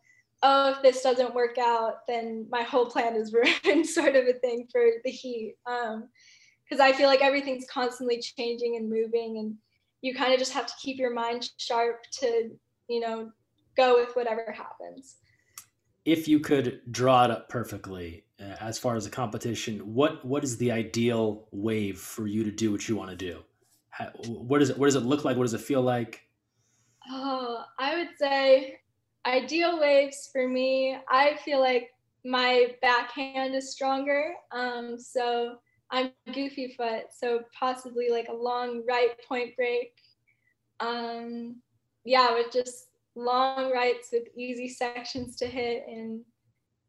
oh, 0.42 0.72
if 0.72 0.82
this 0.82 1.02
doesn't 1.02 1.34
work 1.34 1.58
out, 1.58 2.06
then 2.06 2.46
my 2.50 2.62
whole 2.62 2.86
plan 2.86 3.16
is 3.16 3.32
ruined, 3.64 3.86
sort 3.86 4.16
of 4.16 4.26
a 4.26 4.34
thing 4.34 4.68
for 4.70 4.82
the 5.04 5.10
heat. 5.10 5.54
Because 5.64 6.80
um, 6.80 6.80
I 6.80 6.92
feel 6.92 7.08
like 7.08 7.22
everything's 7.22 7.66
constantly 7.66 8.20
changing 8.20 8.76
and 8.76 8.88
moving, 8.88 9.38
and 9.38 9.54
you 10.02 10.14
kind 10.14 10.32
of 10.32 10.38
just 10.38 10.52
have 10.52 10.66
to 10.66 10.74
keep 10.80 10.98
your 10.98 11.14
mind 11.14 11.50
sharp 11.56 12.04
to, 12.20 12.50
you 12.88 13.00
know, 13.00 13.30
go 13.76 13.96
with 13.96 14.14
whatever 14.14 14.52
happens. 14.52 15.16
If 16.04 16.28
you 16.28 16.38
could 16.38 16.82
draw 16.90 17.24
it 17.24 17.30
up 17.30 17.48
perfectly, 17.48 18.24
uh, 18.38 18.56
as 18.60 18.78
far 18.78 18.96
as 18.96 19.06
a 19.06 19.10
competition, 19.10 19.94
what 19.94 20.24
what 20.24 20.44
is 20.44 20.58
the 20.58 20.70
ideal 20.70 21.48
wave 21.50 21.98
for 21.98 22.26
you 22.26 22.44
to 22.44 22.50
do 22.50 22.70
what 22.70 22.88
you 22.88 22.96
want 22.96 23.10
to 23.10 23.16
do? 23.16 23.42
What 24.26 24.58
does 24.58 24.70
it 24.70 24.78
what 24.78 24.86
does 24.86 24.96
it 24.96 25.04
look 25.04 25.24
like? 25.24 25.36
What 25.36 25.44
does 25.44 25.54
it 25.54 25.60
feel 25.60 25.82
like? 25.82 26.22
Oh, 27.10 27.64
I 27.78 27.96
would 27.96 28.10
say 28.18 28.80
ideal 29.26 29.80
waves 29.80 30.28
for 30.32 30.48
me. 30.48 30.96
I 31.08 31.38
feel 31.44 31.60
like 31.60 31.90
my 32.24 32.74
backhand 32.80 33.54
is 33.54 33.72
stronger. 33.72 34.34
Um, 34.52 34.98
so 34.98 35.56
I'm 35.90 36.10
goofy 36.32 36.74
foot, 36.76 37.04
so 37.16 37.40
possibly 37.58 38.08
like 38.10 38.28
a 38.28 38.34
long 38.34 38.82
right 38.88 39.10
point 39.28 39.54
break. 39.56 39.92
Um, 40.80 41.56
yeah, 42.04 42.34
with 42.34 42.52
just 42.52 42.88
long 43.14 43.70
rights 43.70 44.08
with 44.12 44.24
easy 44.36 44.68
sections 44.68 45.36
to 45.36 45.46
hit 45.46 45.84
and 45.88 46.22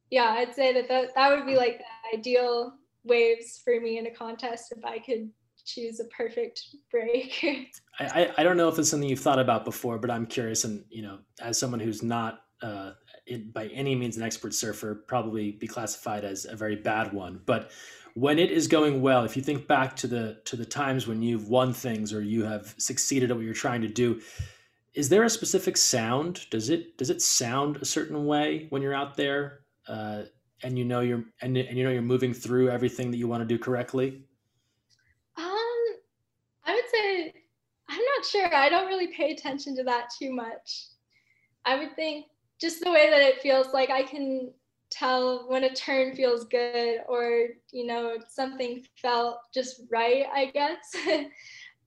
yeah, 0.10 0.36
I'd 0.38 0.56
say 0.56 0.74
that 0.74 0.88
that, 0.88 1.14
that 1.16 1.36
would 1.36 1.46
be 1.46 1.56
like 1.56 1.80
the 1.80 2.18
ideal 2.18 2.74
waves 3.04 3.62
for 3.64 3.80
me 3.80 3.98
in 3.98 4.08
a 4.08 4.12
contest 4.12 4.74
if 4.76 4.84
I 4.84 5.00
could 5.00 5.30
choose 5.66 6.00
a 6.00 6.06
perfect 6.06 6.62
break. 6.92 7.72
I, 8.00 8.32
I 8.38 8.44
don't 8.44 8.58
know 8.58 8.70
if 8.70 8.78
it's 8.80 8.90
something 8.90 9.10
you've 9.10 9.20
thought 9.20 9.40
about 9.40 9.66
before, 9.66 9.98
but 9.98 10.12
I'm 10.12 10.26
curious. 10.26 10.64
And, 10.64 10.84
you 10.90 11.02
know, 11.02 11.20
as 11.42 11.58
someone 11.58 11.80
who's 11.80 12.04
not 12.04 12.42
uh, 12.62 12.92
it, 13.26 13.54
by 13.54 13.68
any 13.68 13.96
means 13.96 14.18
an 14.18 14.24
expert 14.24 14.54
surfer, 14.54 15.04
probably 15.08 15.52
be 15.52 15.68
classified 15.68 16.24
as 16.24 16.46
a 16.46 16.56
very 16.56 16.76
bad 16.76 17.12
one. 17.14 17.42
But 17.46 17.72
when 18.14 18.40
it 18.40 18.52
is 18.52 18.68
going 18.68 19.02
well, 19.02 19.26
if 19.26 19.36
you 19.36 19.44
think 19.44 19.68
back 19.68 19.96
to 19.98 20.08
the 20.08 20.40
to 20.46 20.56
the 20.56 20.66
times 20.66 21.08
when 21.08 21.22
you've 21.22 21.50
won 21.50 21.74
things 21.74 22.14
or 22.14 22.22
you 22.22 22.44
have 22.44 22.74
succeeded 22.78 23.30
at 23.32 23.36
what 23.36 23.46
you're 23.46 23.54
trying 23.54 23.82
to 23.82 23.90
do, 23.90 24.22
is 24.94 25.10
there 25.10 25.24
a 25.24 25.30
specific 25.30 25.76
sound? 25.76 26.50
Does 26.50 26.70
it 26.70 26.98
does 26.98 27.10
it 27.10 27.22
sound 27.22 27.78
a 27.78 27.86
certain 27.86 28.26
way 28.26 28.68
when 28.70 28.82
you're 28.82 28.94
out 28.94 29.18
there? 29.18 29.66
uh, 29.88 30.24
and 30.64 30.78
you 30.78 30.86
know 30.86 31.02
you're 31.02 31.24
and, 31.42 31.58
and 31.58 31.78
you 31.78 31.84
know 31.84 31.92
you're 31.92 32.02
moving 32.02 32.34
through 32.34 32.70
everything 32.70 33.12
that 33.12 33.18
you 33.18 33.28
want 33.28 33.42
to 33.42 33.46
do 33.46 33.60
correctly? 33.60 34.24
Um, 35.38 35.46
I 36.66 36.74
would 36.74 36.90
say 36.92 37.34
I'm 37.88 38.02
not 38.16 38.25
sure. 38.36 38.56
I 38.56 38.70
don't 38.70 38.88
really 38.88 39.08
pay 39.08 39.32
attention 39.32 39.76
to 39.78 39.84
that 39.84 40.10
too 40.18 40.34
much. 40.34 40.88
I 41.66 41.78
would 41.78 41.96
think 41.96 42.28
just 42.60 42.82
the 42.82 42.92
way 42.92 43.10
that 43.10 43.22
it 43.22 43.42
feels 43.42 43.74
like 43.74 43.90
I 43.90 44.04
can 44.04 44.52
tell 44.92 45.46
when 45.50 45.64
a 45.64 45.74
turn 45.74 46.16
feels 46.16 46.46
good 46.46 47.00
or 47.08 47.48
you 47.72 47.86
know 47.86 48.18
something 48.30 48.86
felt 49.02 49.40
just 49.54 49.82
right 49.92 50.26
i 50.34 50.46
guess 50.46 50.96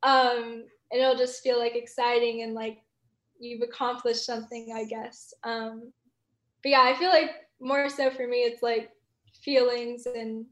um 0.02 0.64
and 0.90 1.00
it'll 1.00 1.16
just 1.16 1.42
feel 1.42 1.58
like 1.58 1.76
exciting 1.76 2.42
and 2.42 2.54
like 2.54 2.78
you've 3.38 3.62
accomplished 3.62 4.26
something 4.26 4.72
i 4.74 4.84
guess 4.84 5.32
um 5.44 5.92
but 6.62 6.70
yeah 6.70 6.82
i 6.82 6.94
feel 6.98 7.10
like 7.10 7.30
more 7.60 7.88
so 7.88 8.10
for 8.10 8.26
me 8.26 8.38
it's 8.38 8.62
like 8.62 8.90
feelings 9.42 10.06
and 10.06 10.44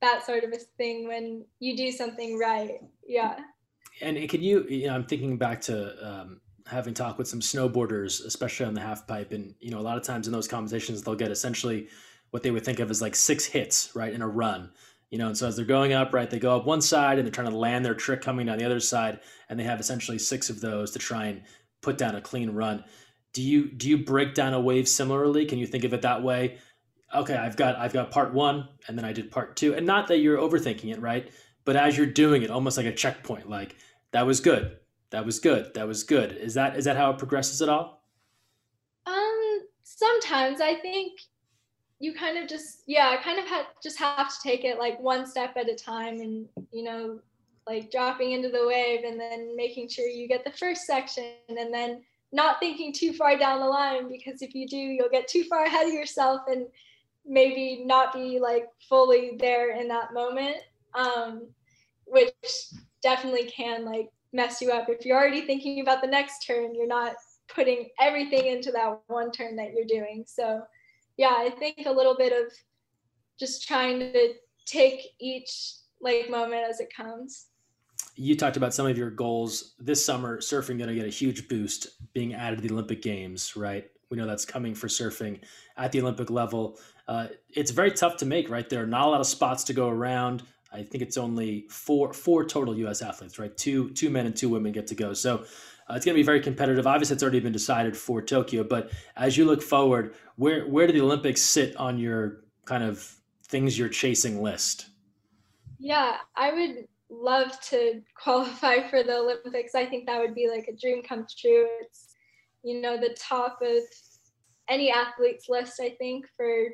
that 0.00 0.24
sort 0.24 0.44
of 0.44 0.52
a 0.52 0.58
thing 0.78 1.08
when 1.08 1.44
you 1.58 1.76
do 1.76 1.90
something 1.90 2.38
right 2.38 2.80
yeah 3.06 3.36
and 4.00 4.28
can 4.28 4.42
you 4.42 4.64
you 4.68 4.86
know 4.86 4.94
i'm 4.94 5.04
thinking 5.04 5.36
back 5.36 5.60
to 5.60 6.06
um 6.06 6.40
having 6.66 6.94
talked 6.94 7.18
with 7.18 7.28
some 7.28 7.40
snowboarders, 7.40 8.24
especially 8.24 8.66
on 8.66 8.74
the 8.74 8.80
half 8.80 9.06
pipe, 9.06 9.32
and 9.32 9.54
you 9.60 9.70
know, 9.70 9.78
a 9.78 9.82
lot 9.82 9.96
of 9.96 10.02
times 10.02 10.26
in 10.26 10.32
those 10.32 10.48
conversations, 10.48 11.02
they'll 11.02 11.14
get 11.14 11.30
essentially 11.30 11.88
what 12.30 12.42
they 12.42 12.50
would 12.50 12.64
think 12.64 12.80
of 12.80 12.90
as 12.90 13.02
like 13.02 13.14
six 13.14 13.44
hits, 13.44 13.94
right, 13.94 14.12
in 14.12 14.22
a 14.22 14.28
run. 14.28 14.70
You 15.10 15.18
know, 15.18 15.28
and 15.28 15.36
so 15.36 15.46
as 15.46 15.56
they're 15.56 15.64
going 15.64 15.92
up, 15.92 16.12
right, 16.12 16.28
they 16.28 16.40
go 16.40 16.56
up 16.56 16.66
one 16.66 16.80
side 16.80 17.18
and 17.18 17.26
they're 17.26 17.32
trying 17.32 17.50
to 17.50 17.56
land 17.56 17.84
their 17.84 17.94
trick 17.94 18.20
coming 18.20 18.46
down 18.46 18.58
the 18.58 18.64
other 18.64 18.80
side, 18.80 19.20
and 19.48 19.58
they 19.58 19.64
have 19.64 19.78
essentially 19.78 20.18
six 20.18 20.50
of 20.50 20.60
those 20.60 20.90
to 20.92 20.98
try 20.98 21.26
and 21.26 21.42
put 21.82 21.98
down 21.98 22.16
a 22.16 22.20
clean 22.20 22.50
run. 22.50 22.84
Do 23.32 23.42
you 23.42 23.70
do 23.70 23.88
you 23.88 23.98
break 23.98 24.34
down 24.34 24.54
a 24.54 24.60
wave 24.60 24.88
similarly? 24.88 25.44
Can 25.44 25.58
you 25.58 25.66
think 25.66 25.84
of 25.84 25.92
it 25.92 26.02
that 26.02 26.22
way? 26.22 26.58
Okay, 27.14 27.36
I've 27.36 27.56
got 27.56 27.76
I've 27.76 27.92
got 27.92 28.10
part 28.10 28.32
one, 28.32 28.68
and 28.88 28.96
then 28.96 29.04
I 29.04 29.12
did 29.12 29.30
part 29.30 29.56
two, 29.56 29.74
and 29.74 29.86
not 29.86 30.08
that 30.08 30.18
you're 30.18 30.38
overthinking 30.38 30.92
it, 30.92 31.00
right? 31.00 31.30
But 31.64 31.76
as 31.76 31.96
you're 31.96 32.06
doing 32.06 32.42
it, 32.42 32.50
almost 32.50 32.76
like 32.76 32.86
a 32.86 32.92
checkpoint, 32.92 33.48
like 33.48 33.76
that 34.12 34.26
was 34.26 34.40
good. 34.40 34.76
That 35.10 35.24
was 35.24 35.38
good. 35.38 35.72
That 35.74 35.86
was 35.86 36.02
good. 36.02 36.32
Is 36.32 36.54
that 36.54 36.76
is 36.76 36.84
that 36.84 36.96
how 36.96 37.10
it 37.10 37.18
progresses 37.18 37.62
at 37.62 37.68
all? 37.68 38.02
Um 39.06 39.60
sometimes. 39.82 40.60
I 40.60 40.74
think 40.74 41.20
you 42.00 42.14
kind 42.14 42.36
of 42.36 42.48
just 42.48 42.82
yeah 42.86 43.08
I 43.08 43.22
kind 43.22 43.38
of 43.38 43.46
have 43.46 43.66
just 43.82 43.98
have 43.98 44.28
to 44.28 44.34
take 44.42 44.64
it 44.64 44.78
like 44.78 45.00
one 45.00 45.26
step 45.26 45.56
at 45.56 45.68
a 45.68 45.74
time 45.74 46.20
and 46.20 46.46
you 46.72 46.82
know 46.82 47.20
like 47.66 47.90
dropping 47.90 48.32
into 48.32 48.50
the 48.50 48.66
wave 48.66 49.04
and 49.04 49.18
then 49.18 49.56
making 49.56 49.88
sure 49.88 50.06
you 50.06 50.28
get 50.28 50.44
the 50.44 50.52
first 50.52 50.82
section 50.82 51.32
and 51.48 51.72
then 51.72 52.02
not 52.32 52.60
thinking 52.60 52.92
too 52.92 53.12
far 53.12 53.38
down 53.38 53.60
the 53.60 53.66
line 53.66 54.08
because 54.08 54.42
if 54.42 54.54
you 54.54 54.66
do 54.68 54.76
you'll 54.76 55.08
get 55.08 55.28
too 55.28 55.44
far 55.44 55.64
ahead 55.64 55.86
of 55.86 55.92
yourself 55.92 56.42
and 56.48 56.66
maybe 57.24 57.84
not 57.86 58.12
be 58.12 58.38
like 58.38 58.66
fully 58.88 59.36
there 59.38 59.80
in 59.80 59.88
that 59.88 60.12
moment 60.12 60.56
um, 60.94 61.48
which 62.06 62.32
definitely 63.02 63.44
can 63.44 63.84
like 63.84 64.10
mess 64.32 64.60
you 64.60 64.70
up. 64.72 64.88
If 64.88 65.04
you're 65.04 65.16
already 65.16 65.42
thinking 65.42 65.80
about 65.80 66.02
the 66.02 66.08
next 66.08 66.46
turn, 66.46 66.74
you're 66.74 66.86
not 66.86 67.14
putting 67.48 67.88
everything 68.00 68.46
into 68.46 68.72
that 68.72 69.00
one 69.06 69.30
turn 69.30 69.56
that 69.56 69.72
you're 69.72 69.86
doing. 69.86 70.24
So, 70.26 70.62
yeah, 71.16 71.34
I 71.36 71.50
think 71.58 71.84
a 71.86 71.92
little 71.92 72.16
bit 72.16 72.32
of 72.32 72.52
just 73.38 73.66
trying 73.66 74.00
to 74.00 74.34
take 74.66 75.00
each 75.20 75.74
like 76.00 76.30
moment 76.30 76.62
as 76.68 76.80
it 76.80 76.88
comes. 76.94 77.46
You 78.16 78.36
talked 78.36 78.56
about 78.56 78.74
some 78.74 78.86
of 78.86 78.96
your 78.96 79.10
goals 79.10 79.74
this 79.78 80.04
summer. 80.04 80.38
Surfing 80.38 80.78
going 80.78 80.88
to 80.88 80.94
get 80.94 81.06
a 81.06 81.10
huge 81.10 81.48
boost 81.48 81.88
being 82.12 82.34
added 82.34 82.56
to 82.56 82.68
the 82.68 82.72
Olympic 82.72 83.02
Games, 83.02 83.56
right? 83.56 83.90
We 84.10 84.16
know 84.16 84.26
that's 84.26 84.44
coming 84.44 84.74
for 84.74 84.86
surfing 84.86 85.40
at 85.76 85.90
the 85.90 86.00
Olympic 86.00 86.30
level. 86.30 86.78
Uh, 87.08 87.28
it's 87.50 87.70
very 87.70 87.90
tough 87.90 88.16
to 88.18 88.26
make, 88.26 88.48
right? 88.48 88.68
There 88.68 88.82
are 88.82 88.86
not 88.86 89.06
a 89.06 89.10
lot 89.10 89.20
of 89.20 89.26
spots 89.26 89.64
to 89.64 89.72
go 89.72 89.88
around. 89.88 90.44
I 90.74 90.82
think 90.82 91.02
it's 91.02 91.16
only 91.16 91.66
four 91.70 92.12
four 92.12 92.44
total 92.44 92.76
U.S. 92.78 93.00
athletes, 93.00 93.38
right? 93.38 93.56
Two 93.56 93.90
two 93.90 94.10
men 94.10 94.26
and 94.26 94.36
two 94.36 94.48
women 94.48 94.72
get 94.72 94.86
to 94.88 94.94
go. 94.94 95.12
So 95.12 95.44
uh, 95.88 95.94
it's 95.94 96.04
going 96.04 96.14
to 96.14 96.18
be 96.18 96.22
very 96.22 96.40
competitive. 96.40 96.86
Obviously, 96.86 97.14
it's 97.14 97.22
already 97.22 97.40
been 97.40 97.52
decided 97.52 97.96
for 97.96 98.20
Tokyo. 98.20 98.64
But 98.64 98.90
as 99.16 99.36
you 99.36 99.44
look 99.44 99.62
forward, 99.62 100.14
where 100.36 100.66
where 100.66 100.86
do 100.86 100.92
the 100.92 101.00
Olympics 101.00 101.40
sit 101.40 101.76
on 101.76 101.98
your 101.98 102.44
kind 102.64 102.82
of 102.82 103.16
things 103.44 103.78
you're 103.78 103.88
chasing 103.88 104.42
list? 104.42 104.86
Yeah, 105.78 106.16
I 106.36 106.52
would 106.52 106.88
love 107.08 107.60
to 107.68 108.02
qualify 108.14 108.88
for 108.88 109.02
the 109.02 109.16
Olympics. 109.16 109.74
I 109.74 109.86
think 109.86 110.06
that 110.06 110.20
would 110.20 110.34
be 110.34 110.48
like 110.48 110.66
a 110.68 110.76
dream 110.76 111.02
come 111.02 111.26
true. 111.38 111.66
It's 111.82 112.14
you 112.62 112.80
know 112.80 112.96
the 112.96 113.16
top 113.18 113.60
of 113.62 113.82
any 114.68 114.90
athlete's 114.90 115.48
list. 115.48 115.80
I 115.80 115.90
think 115.90 116.26
for 116.36 116.68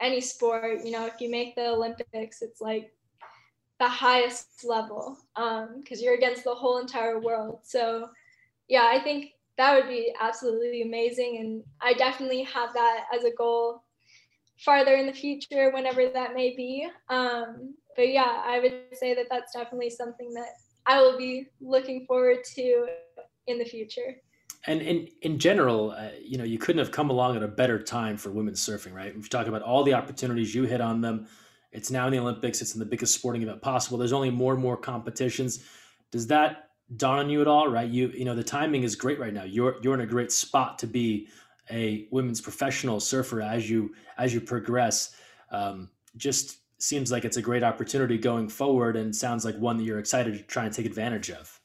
any 0.00 0.20
sport. 0.20 0.84
You 0.84 0.92
know, 0.92 1.06
if 1.06 1.20
you 1.20 1.30
make 1.30 1.54
the 1.54 1.68
Olympics, 1.68 2.42
it's 2.42 2.60
like 2.60 2.92
the 3.82 3.88
highest 3.88 4.64
level 4.64 5.18
because 5.34 5.98
um, 5.98 6.04
you're 6.04 6.14
against 6.14 6.44
the 6.44 6.54
whole 6.54 6.78
entire 6.78 7.18
world. 7.18 7.58
So, 7.64 8.08
yeah, 8.68 8.88
I 8.88 9.00
think 9.00 9.32
that 9.58 9.74
would 9.74 9.88
be 9.88 10.14
absolutely 10.20 10.82
amazing. 10.82 11.38
And 11.40 11.64
I 11.80 11.92
definitely 11.94 12.44
have 12.44 12.72
that 12.74 13.06
as 13.12 13.24
a 13.24 13.34
goal 13.36 13.82
farther 14.56 14.94
in 14.94 15.06
the 15.06 15.12
future, 15.12 15.72
whenever 15.72 16.08
that 16.10 16.32
may 16.32 16.54
be. 16.54 16.86
Um, 17.08 17.74
but 17.96 18.08
yeah, 18.08 18.40
I 18.44 18.60
would 18.60 18.74
say 18.92 19.14
that 19.14 19.26
that's 19.28 19.52
definitely 19.52 19.90
something 19.90 20.32
that 20.34 20.50
I 20.86 21.02
will 21.02 21.18
be 21.18 21.48
looking 21.60 22.06
forward 22.06 22.44
to 22.54 22.86
in 23.48 23.58
the 23.58 23.64
future. 23.64 24.14
And 24.68 24.80
in, 24.80 25.08
in 25.22 25.40
general, 25.40 25.90
uh, 25.90 26.10
you 26.24 26.38
know, 26.38 26.44
you 26.44 26.56
couldn't 26.56 26.78
have 26.78 26.92
come 26.92 27.10
along 27.10 27.36
at 27.36 27.42
a 27.42 27.48
better 27.48 27.82
time 27.82 28.16
for 28.16 28.30
women's 28.30 28.64
surfing, 28.64 28.94
right? 28.94 29.12
We've 29.12 29.28
talked 29.28 29.48
about 29.48 29.62
all 29.62 29.82
the 29.82 29.94
opportunities 29.94 30.54
you 30.54 30.62
hit 30.62 30.80
on 30.80 31.00
them 31.00 31.26
it's 31.72 31.90
now 31.90 32.06
in 32.06 32.12
the 32.12 32.18
Olympics. 32.18 32.60
It's 32.60 32.74
in 32.74 32.78
the 32.78 32.86
biggest 32.86 33.14
sporting 33.14 33.42
event 33.42 33.62
possible. 33.62 33.98
There's 33.98 34.12
only 34.12 34.30
more 34.30 34.52
and 34.52 34.62
more 34.62 34.76
competitions. 34.76 35.64
Does 36.10 36.26
that 36.28 36.70
dawn 36.96 37.18
on 37.18 37.30
you 37.30 37.40
at 37.40 37.48
all? 37.48 37.68
Right? 37.68 37.88
You 37.88 38.08
you 38.08 38.24
know 38.24 38.34
the 38.34 38.44
timing 38.44 38.82
is 38.82 38.94
great 38.94 39.18
right 39.18 39.32
now. 39.32 39.44
You're 39.44 39.76
you're 39.82 39.94
in 39.94 40.00
a 40.00 40.06
great 40.06 40.30
spot 40.30 40.78
to 40.80 40.86
be 40.86 41.28
a 41.70 42.06
women's 42.10 42.40
professional 42.40 43.00
surfer 43.00 43.40
as 43.40 43.68
you 43.68 43.94
as 44.18 44.34
you 44.34 44.40
progress. 44.40 45.16
Um, 45.50 45.88
just 46.16 46.58
seems 46.78 47.10
like 47.10 47.24
it's 47.24 47.36
a 47.36 47.42
great 47.42 47.62
opportunity 47.62 48.18
going 48.18 48.48
forward, 48.48 48.96
and 48.96 49.14
sounds 49.14 49.44
like 49.44 49.56
one 49.56 49.78
that 49.78 49.84
you're 49.84 49.98
excited 49.98 50.34
to 50.34 50.42
try 50.42 50.66
and 50.66 50.74
take 50.74 50.86
advantage 50.86 51.30
of. 51.30 51.58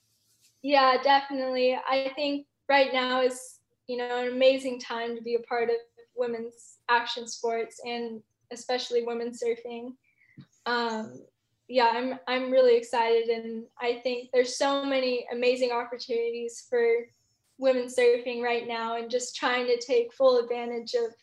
Yeah, 0.61 0.97
definitely. 1.01 1.77
I 1.87 2.11
think 2.15 2.47
right 2.69 2.93
now 2.93 3.21
is 3.21 3.59
you 3.87 3.97
know 3.97 4.21
an 4.21 4.31
amazing 4.31 4.79
time 4.79 5.15
to 5.17 5.21
be 5.21 5.35
a 5.35 5.39
part 5.39 5.69
of 5.69 5.75
women's 6.15 6.77
action 6.89 7.27
sports 7.27 7.81
and 7.85 8.21
especially 8.51 9.03
women 9.03 9.31
surfing. 9.31 9.93
Um, 10.65 11.21
yeah, 11.67 11.91
I'm 11.93 12.19
I'm 12.27 12.51
really 12.51 12.77
excited, 12.77 13.29
and 13.29 13.65
I 13.79 13.99
think 14.03 14.29
there's 14.33 14.57
so 14.57 14.85
many 14.85 15.25
amazing 15.31 15.71
opportunities 15.71 16.65
for 16.69 17.07
women 17.57 17.87
surfing 17.87 18.41
right 18.41 18.67
now, 18.67 18.97
and 18.97 19.11
just 19.11 19.35
trying 19.35 19.67
to 19.67 19.79
take 19.79 20.13
full 20.13 20.39
advantage 20.39 20.93
of 20.93 21.13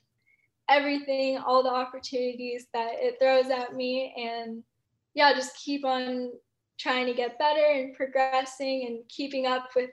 everything, 0.69 1.39
all 1.39 1.63
the 1.63 1.71
opportunities 1.71 2.67
that 2.75 2.93
it 2.95 3.17
throws 3.21 3.51
at 3.51 3.75
me, 3.75 4.15
and 4.19 4.63
yeah, 5.15 5.33
just 5.33 5.57
keep 5.57 5.85
on 5.85 6.33
trying 6.79 7.07
to 7.07 7.15
get 7.15 7.39
better 7.39 7.65
and 7.73 7.95
progressing 7.95 8.87
and 8.87 9.09
keeping 9.09 9.47
up 9.47 9.71
with 9.77 9.91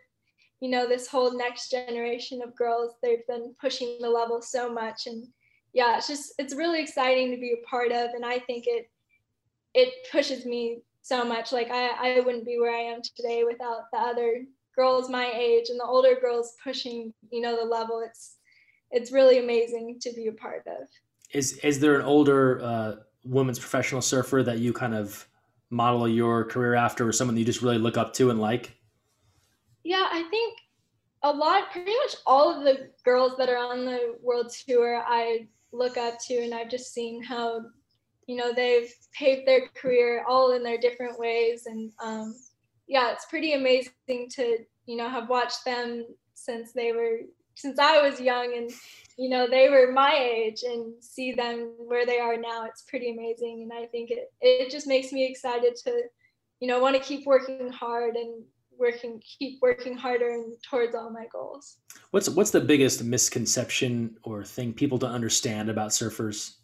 you 0.60 0.70
know 0.70 0.88
this 0.88 1.08
whole 1.08 1.36
next 1.38 1.72
generation 1.72 2.42
of 2.42 2.56
girls 2.56 2.96
they've 3.02 3.26
been 3.28 3.54
pushing 3.60 3.98
the 4.00 4.10
level 4.10 4.42
so 4.42 4.72
much 4.72 5.08
and 5.08 5.28
yeah, 5.74 5.98
it's 5.98 6.08
just 6.08 6.34
it's 6.38 6.56
really 6.56 6.82
exciting 6.82 7.32
to 7.32 7.38
be 7.38 7.54
a 7.54 7.68
part 7.68 7.92
of, 7.92 8.12
and 8.14 8.26
I 8.26 8.40
think 8.40 8.66
it 8.68 8.90
it 9.74 9.94
pushes 10.12 10.46
me 10.46 10.82
so 11.02 11.24
much. 11.24 11.52
Like 11.52 11.70
I 11.72 12.18
I 12.18 12.20
wouldn't 12.20 12.46
be 12.46 12.60
where 12.60 12.76
I 12.76 12.82
am 12.82 13.02
today 13.02 13.44
without 13.44 13.92
the 13.92 14.00
other 14.00 14.44
girls 14.76 15.10
my 15.10 15.32
age 15.36 15.70
and 15.70 15.80
the 15.80 15.86
older 15.86 16.16
girls 16.20 16.54
pushing 16.64 17.14
you 17.32 17.42
know 17.42 17.56
the 17.56 17.70
level. 17.70 18.04
It's 18.06 18.36
it's 18.92 19.12
really 19.12 19.40
amazing 19.40 20.00
to 20.02 20.12
be 20.14 20.28
a 20.28 20.34
part 20.34 20.64
of. 20.68 20.88
Is 21.34 21.58
is 21.60 21.80
there 21.80 21.96
an 21.96 22.06
older 22.06 22.62
uh, 22.62 22.96
women's 23.24 23.60
professional 23.60 24.02
surfer 24.02 24.44
that 24.44 24.60
you 24.60 24.74
kind 24.74 24.94
of 24.94 25.28
model 25.70 26.08
your 26.08 26.44
career 26.46 26.76
after, 26.76 27.08
or 27.08 27.14
someone 27.14 27.38
you 27.38 27.46
just 27.46 27.62
really 27.62 27.78
look 27.78 27.98
up 27.98 28.14
to 28.16 28.30
and 28.30 28.42
like? 28.42 28.76
Yeah, 29.84 30.06
I 30.12 30.24
think 30.30 30.60
a 31.24 31.32
lot, 31.32 31.72
pretty 31.72 31.94
much 31.94 32.16
all 32.26 32.58
of 32.58 32.64
the 32.64 32.90
girls 33.06 33.38
that 33.38 33.50
are 33.50 33.58
on 33.58 33.86
the 33.86 34.16
world 34.22 34.52
tour, 34.68 35.02
I 35.06 35.48
look 35.74 35.98
up 35.98 36.16
to 36.28 36.36
and 36.36 36.54
I've 36.54 36.70
just 36.70 36.94
seen 36.94 37.24
how 37.24 37.62
you 38.28 38.36
know 38.36 38.54
they've 38.54 38.92
paved 39.18 39.48
their 39.48 39.68
career 39.70 40.24
all 40.28 40.54
in 40.54 40.64
their 40.64 40.78
different 40.78 41.18
ways. 41.20 41.66
And 41.66 41.92
um, 42.04 42.36
yeah 42.88 43.12
it's 43.12 43.26
pretty 43.26 43.54
amazing 43.54 44.30
to 44.30 44.58
you 44.86 44.98
know 44.98 45.10
have 45.10 45.30
watched 45.30 45.64
them 45.66 46.06
since 46.34 46.74
they 46.74 46.92
were 46.92 47.20
since 47.56 47.80
I 47.80 48.02
was 48.02 48.20
young 48.20 48.56
and 48.58 48.72
you 49.18 49.30
know 49.30 49.48
they 49.48 49.70
were 49.70 49.92
my 49.92 50.14
age 50.14 50.64
and 50.64 50.94
see 51.02 51.34
them 51.34 51.74
where 51.78 52.06
they 52.06 52.20
are 52.20 52.38
now. 52.38 52.66
It's 52.66 52.84
pretty 52.84 53.12
amazing. 53.12 53.70
And 53.70 53.74
I 53.74 53.88
think 53.88 54.12
it 54.12 54.32
it 54.42 54.72
just 54.72 54.88
makes 54.88 55.12
me 55.12 55.26
excited 55.26 55.76
to 55.84 56.04
you 56.60 56.68
know 56.68 56.80
want 56.80 56.96
to 56.96 57.02
keep 57.02 57.26
working 57.26 57.72
hard 57.72 58.16
and 58.16 58.44
working 58.82 59.22
keep 59.22 59.60
working 59.62 59.96
harder 59.96 60.32
and 60.32 60.56
towards 60.64 60.96
all 60.96 61.10
my 61.10 61.26
goals. 61.32 61.78
What's 62.12 62.30
what's 62.30 62.52
the 62.52 62.60
biggest 62.60 63.04
misconception 63.04 64.18
or 64.24 64.44
thing 64.44 64.74
people 64.74 64.98
don't 64.98 65.12
understand 65.14 65.70
about 65.70 65.92
surfers? 65.92 66.56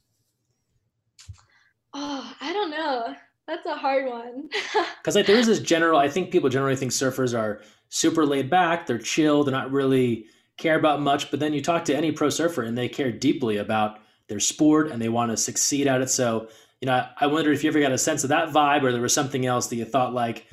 Oh 1.94 2.34
i 2.42 2.52
don't 2.52 2.72
know. 2.72 3.16
That's 3.48 3.66
a 3.66 3.76
hard 3.76 4.08
one. 4.08 4.50
Because 5.02 5.16
like 5.16 5.26
there 5.26 5.38
is 5.38 5.48
this 5.48 5.60
general 5.60 6.00
i 6.00 6.10
think 6.10 6.32
people 6.32 6.50
generally 6.50 6.76
think 6.76 6.92
surfers 6.92 7.38
are 7.38 7.62
super 7.88 8.26
laid 8.26 8.50
back 8.50 8.86
they're 8.86 8.98
chill 8.98 9.46
they're 9.46 9.54
not 9.54 9.72
really 9.72 10.26
care 10.58 10.78
about 10.78 11.00
much 11.00 11.32
but 11.32 11.40
then 11.40 11.54
you 11.54 11.62
talk 11.62 11.86
to 11.86 11.96
any 11.96 12.12
pro 12.12 12.30
surfer 12.30 12.64
and 12.64 12.78
they 12.78 12.90
care 12.90 13.10
deeply 13.10 13.56
about 13.56 14.00
their 14.28 14.40
sport 14.42 14.92
and 14.92 15.02
they 15.02 15.10
want 15.10 15.32
to 15.32 15.38
succeed 15.38 15.88
at 15.88 16.02
it. 16.02 16.10
So 16.10 16.50
you 16.82 16.86
know, 16.86 17.06
I 17.18 17.26
wonder 17.28 17.52
if 17.52 17.64
you 17.64 17.70
ever 17.70 17.80
got 17.80 17.92
a 17.92 17.98
sense 17.98 18.24
of 18.24 18.30
that 18.30 18.50
vibe 18.50 18.84
or 18.84 18.92
there 18.92 19.02
was 19.02 19.14
something 19.14 19.46
else 19.46 19.68
that 19.68 19.78
you 19.78 19.86
thought 19.86 20.14
like, 20.14 20.46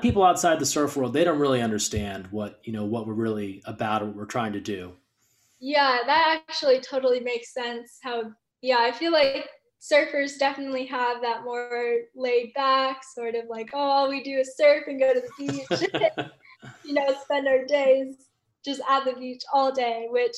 people 0.00 0.24
outside 0.24 0.58
the 0.58 0.66
surf 0.66 0.96
world, 0.96 1.12
they 1.12 1.24
don't 1.24 1.38
really 1.38 1.60
understand 1.60 2.28
what, 2.30 2.60
you 2.64 2.72
know, 2.72 2.84
what 2.84 3.06
we're 3.06 3.14
really 3.14 3.62
about 3.66 4.02
or 4.02 4.06
what 4.06 4.16
we're 4.16 4.24
trying 4.24 4.52
to 4.52 4.60
do. 4.60 4.92
Yeah, 5.60 5.98
that 6.06 6.42
actually 6.48 6.80
totally 6.80 7.20
makes 7.20 7.52
sense. 7.52 7.98
How, 8.02 8.32
yeah, 8.62 8.78
I 8.80 8.92
feel 8.92 9.12
like 9.12 9.48
surfers 9.80 10.38
definitely 10.38 10.86
have 10.86 11.20
that 11.20 11.44
more 11.44 11.98
laid 12.14 12.52
back 12.54 13.02
sort 13.04 13.34
of 13.34 13.44
like, 13.48 13.70
oh, 13.74 13.78
all 13.78 14.08
we 14.08 14.22
do 14.22 14.38
is 14.38 14.56
surf 14.56 14.84
and 14.86 14.98
go 14.98 15.12
to 15.12 15.20
the 15.20 15.46
beach, 15.46 15.80
you 16.84 16.94
know, 16.94 17.14
spend 17.22 17.46
our 17.46 17.64
days 17.64 18.28
just 18.64 18.80
at 18.88 19.04
the 19.04 19.12
beach 19.14 19.42
all 19.52 19.70
day, 19.70 20.06
which 20.10 20.36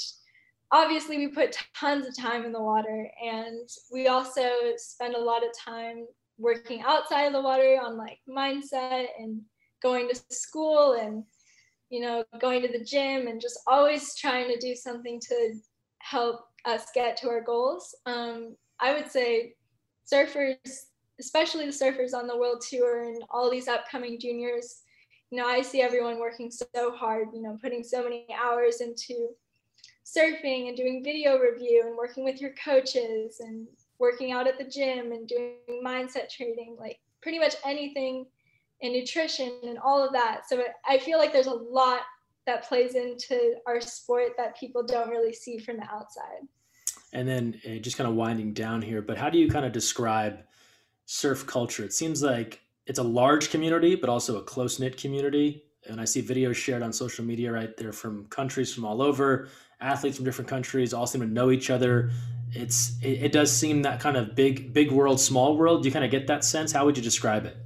obviously 0.73 1.19
we 1.19 1.29
put 1.29 1.57
tons 1.77 2.07
of 2.07 2.17
time 2.17 2.45
in 2.45 2.53
the 2.53 2.61
water 2.61 3.09
and 3.25 3.69
we 3.93 4.09
also 4.09 4.49
spend 4.77 5.15
a 5.15 5.21
lot 5.21 5.45
of 5.45 5.51
time 5.57 6.07
working 6.39 6.83
outside 6.83 7.25
of 7.25 7.33
the 7.33 7.41
water 7.41 7.79
on 7.83 7.97
like 7.97 8.19
mindset 8.29 9.07
and 9.19 9.41
going 9.83 10.09
to 10.09 10.21
school 10.31 10.93
and 10.93 11.25
you 11.91 12.01
know 12.01 12.25
going 12.41 12.63
to 12.63 12.69
the 12.69 12.85
gym 12.85 13.27
and 13.27 13.41
just 13.41 13.61
always 13.67 14.15
trying 14.17 14.49
to 14.49 14.59
do 14.59 14.75
something 14.75 15.21
to 15.21 15.55
help 15.99 16.47
us 16.65 16.87
get 16.95 17.17
to 17.17 17.29
our 17.29 17.41
goals. 17.41 17.95
Um, 18.07 18.57
i 18.81 18.93
would 18.93 19.11
say 19.11 19.55
surfers 20.11 20.57
especially 21.19 21.65
the 21.65 21.73
surfers 21.73 22.13
on 22.13 22.27
the 22.27 22.37
world 22.37 22.63
tour 22.69 23.05
and 23.05 23.23
all 23.31 23.51
these 23.51 23.69
upcoming 23.69 24.21
juniors 24.21 24.83
you 25.31 25.39
know 25.39 25.47
i 25.47 25.63
see 25.63 25.81
everyone 25.81 26.19
working 26.19 26.51
so 26.51 26.95
hard 26.95 27.29
you 27.33 27.43
know 27.43 27.57
putting 27.63 27.83
so 27.83 28.03
many 28.03 28.27
hours 28.39 28.81
into 28.81 29.31
surfing 30.05 30.69
and 30.69 30.77
doing 30.77 31.03
video 31.03 31.39
review 31.39 31.83
and 31.87 31.97
working 31.97 32.25
with 32.25 32.41
your 32.41 32.53
coaches 32.63 33.41
and 33.41 33.67
working 33.99 34.33
out 34.33 34.47
at 34.47 34.59
the 34.59 34.65
gym 34.65 35.13
and 35.13 35.27
doing 35.27 35.57
mindset 35.85 36.29
training, 36.31 36.77
like 36.79 36.99
pretty 37.23 37.39
much 37.39 37.55
anything 37.65 38.27
in 38.81 38.93
nutrition 38.93 39.53
and 39.63 39.79
all 39.79 40.05
of 40.05 40.13
that. 40.13 40.43
So 40.49 40.63
I 40.87 40.99
feel 40.99 41.19
like 41.19 41.33
there's 41.33 41.47
a 41.47 41.55
lot 41.55 42.01
that 42.47 42.69
plays 42.69 42.95
into 42.95 43.55
our 43.67 43.81
sport 43.81 44.33
that 44.37 44.59
people 44.59 44.83
don't 44.85 45.11
really 45.11 45.33
see 45.33 45.59
from 45.59 45.79
the 45.79 45.85
outside. 45.85 46.47
And 47.13 47.27
then 47.27 47.61
uh, 47.67 47.77
just 47.77 47.97
kind 47.97 48.09
of 48.09 48.15
winding 48.15 48.53
down 48.53 48.83
here, 48.83 49.01
but 49.03 49.17
how 49.17 49.31
do 49.31 49.39
you 49.39 49.49
kind 49.49 49.65
of 49.65 49.73
describe 49.73 50.41
surf 51.07 51.47
culture? 51.47 51.85
It 51.85 51.93
seems 51.93 52.23
like 52.23 52.61
it's 52.87 52.99
a 52.99 53.03
large 53.05 53.51
community, 53.51 53.95
but 53.95 54.11
also 54.11 54.39
a 54.39 54.43
close 54.43 54.79
knit 54.79 54.97
community. 54.97 55.63
And 55.89 56.01
I 56.01 56.05
see 56.05 56.23
videos 56.23 56.57
shared 56.57 56.83
on 56.83 56.93
social 56.93 57.25
media 57.25 57.53
right 57.53 57.77
there 57.77 57.93
from 57.93 58.27
countries 58.27 58.75
from 58.75 58.85
all 58.85 59.01
over 59.01 59.49
athletes 59.81 60.17
from 60.17 60.25
different 60.25 60.49
countries 60.49 60.95
all 60.95 61.07
seem 61.07 61.21
to 61.21 61.27
know 61.27 61.51
each 61.51 61.71
other. 61.71 62.11
It's 62.57 62.97
it, 63.03 63.25
it 63.25 63.33
does 63.33 63.55
seem 63.55 63.83
that 63.83 64.01
kind 64.01 64.17
of 64.17 64.35
big 64.35 64.73
big 64.73 64.91
world 64.91 65.21
small 65.21 65.57
world. 65.57 65.83
Do 65.83 65.89
you 65.89 65.93
kind 65.93 66.05
of 66.05 66.11
get 66.11 66.27
that 66.27 66.45
sense? 66.45 66.73
How 66.73 66.85
would 66.85 66.97
you 66.97 67.03
describe 67.03 67.45
it? 67.47 67.57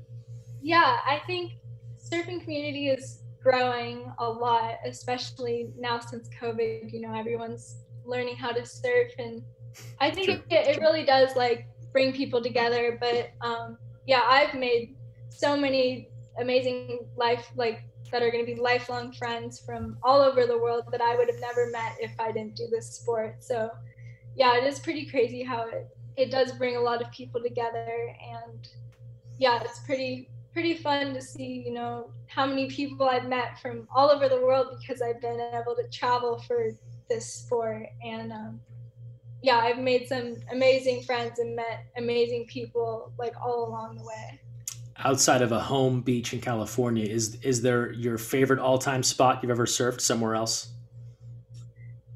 Yeah, 0.63 0.99
I 1.07 1.21
think 1.27 1.53
surfing 1.99 2.43
community 2.43 2.89
is 2.89 3.23
growing 3.43 4.13
a 4.19 4.29
lot, 4.29 4.75
especially 4.85 5.73
now 5.79 6.01
since 6.01 6.29
COVID. 6.41 6.93
You 6.93 7.01
know, 7.03 7.15
everyone's 7.15 7.77
learning 8.05 8.37
how 8.37 8.53
to 8.53 8.65
surf, 8.67 9.13
and 9.19 9.43
I 10.01 10.11
think 10.11 10.29
it, 10.29 10.45
it 10.51 10.81
really 10.81 11.05
does 11.05 11.37
like 11.37 11.67
bring 11.93 12.13
people 12.13 12.43
together. 12.43 12.99
But 13.01 13.31
um, 13.41 13.79
yeah, 14.07 14.23
I've 14.25 14.55
made 14.55 14.97
so 15.31 15.57
many 15.57 16.09
amazing 16.39 17.07
life 17.17 17.51
like 17.57 17.83
that 18.11 18.23
are 18.23 18.31
going 18.31 18.45
to 18.45 18.55
be 18.55 18.61
lifelong 18.61 19.13
friends 19.13 19.61
from 19.61 19.97
all 20.03 20.21
over 20.21 20.47
the 20.47 20.59
world 20.59 20.85
that 20.91 21.01
I 21.01 21.17
would 21.17 21.29
have 21.29 21.41
never 21.41 21.71
met 21.71 21.97
if 22.01 22.13
I 22.19 22.33
didn't 22.33 22.57
do 22.57 22.67
this 22.71 22.95
sport. 22.95 23.37
So, 23.41 23.71
yeah, 24.37 24.57
it 24.57 24.65
is 24.65 24.79
pretty 24.79 25.07
crazy 25.07 25.43
how 25.43 25.69
it 25.69 25.89
it 26.17 26.31
does 26.31 26.53
bring 26.53 26.77
a 26.77 26.81
lot 26.81 27.03
of 27.03 27.11
people 27.11 27.43
together. 27.43 28.15
And 28.31 28.69
yeah, 29.39 29.63
it's 29.63 29.81
pretty 29.81 30.29
pretty 30.53 30.75
fun 30.75 31.15
to 31.15 31.21
see, 31.21 31.63
you 31.65 31.73
know, 31.73 32.11
how 32.27 32.45
many 32.45 32.69
people 32.69 33.09
I've 33.09 33.27
met 33.27 33.61
from 33.61 33.87
all 33.95 34.11
over 34.11 34.29
the 34.29 34.41
world 34.41 34.77
because 34.81 35.01
I've 35.01 35.21
been 35.21 35.41
able 35.41 35.77
to 35.77 35.89
travel 35.93 36.43
for 36.47 36.71
this 37.09 37.27
sport. 37.27 37.87
And 38.05 38.33
um, 38.33 38.61
yeah, 39.43 39.59
I've 39.59 39.79
made 39.79 40.09
some 40.09 40.37
amazing 40.51 41.03
friends 41.05 41.39
and 41.39 41.55
met 41.55 41.85
amazing 41.97 42.47
people 42.47 43.13
like 43.19 43.35
all 43.41 43.69
along 43.69 43.97
the 43.97 44.05
way. 44.05 44.41
Outside 45.03 45.41
of 45.41 45.53
a 45.53 45.61
home 45.61 46.03
beach 46.03 46.35
in 46.35 46.41
California, 46.41 47.07
is 47.07 47.37
is 47.37 47.63
there 47.63 47.93
your 47.93 48.19
favorite 48.19 48.59
all 48.59 48.79
time 48.79 49.03
spot 49.03 49.41
you've 49.43 49.51
ever 49.51 49.67
surfed 49.67 50.01
somewhere 50.01 50.35
else? 50.35 50.73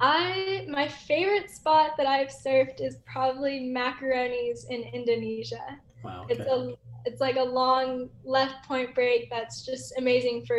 I 0.05 0.67
my 0.69 0.87
favorite 0.87 1.51
spot 1.51 1.93
that 1.97 2.07
I've 2.07 2.29
surfed 2.29 2.81
is 2.81 2.99
probably 3.07 3.73
Macaroni's 3.75 4.67
in 4.69 4.83
Indonesia. 4.83 5.79
Wow. 6.03 6.25
Okay. 6.25 6.35
It's 6.35 6.47
a 6.47 6.75
it's 7.07 7.21
like 7.23 7.37
a 7.37 7.43
long 7.43 8.11
left 8.23 8.69
point 8.69 8.95
break 8.95 9.31
that's 9.31 9.64
just 9.64 9.95
amazing 9.97 10.45
for 10.45 10.59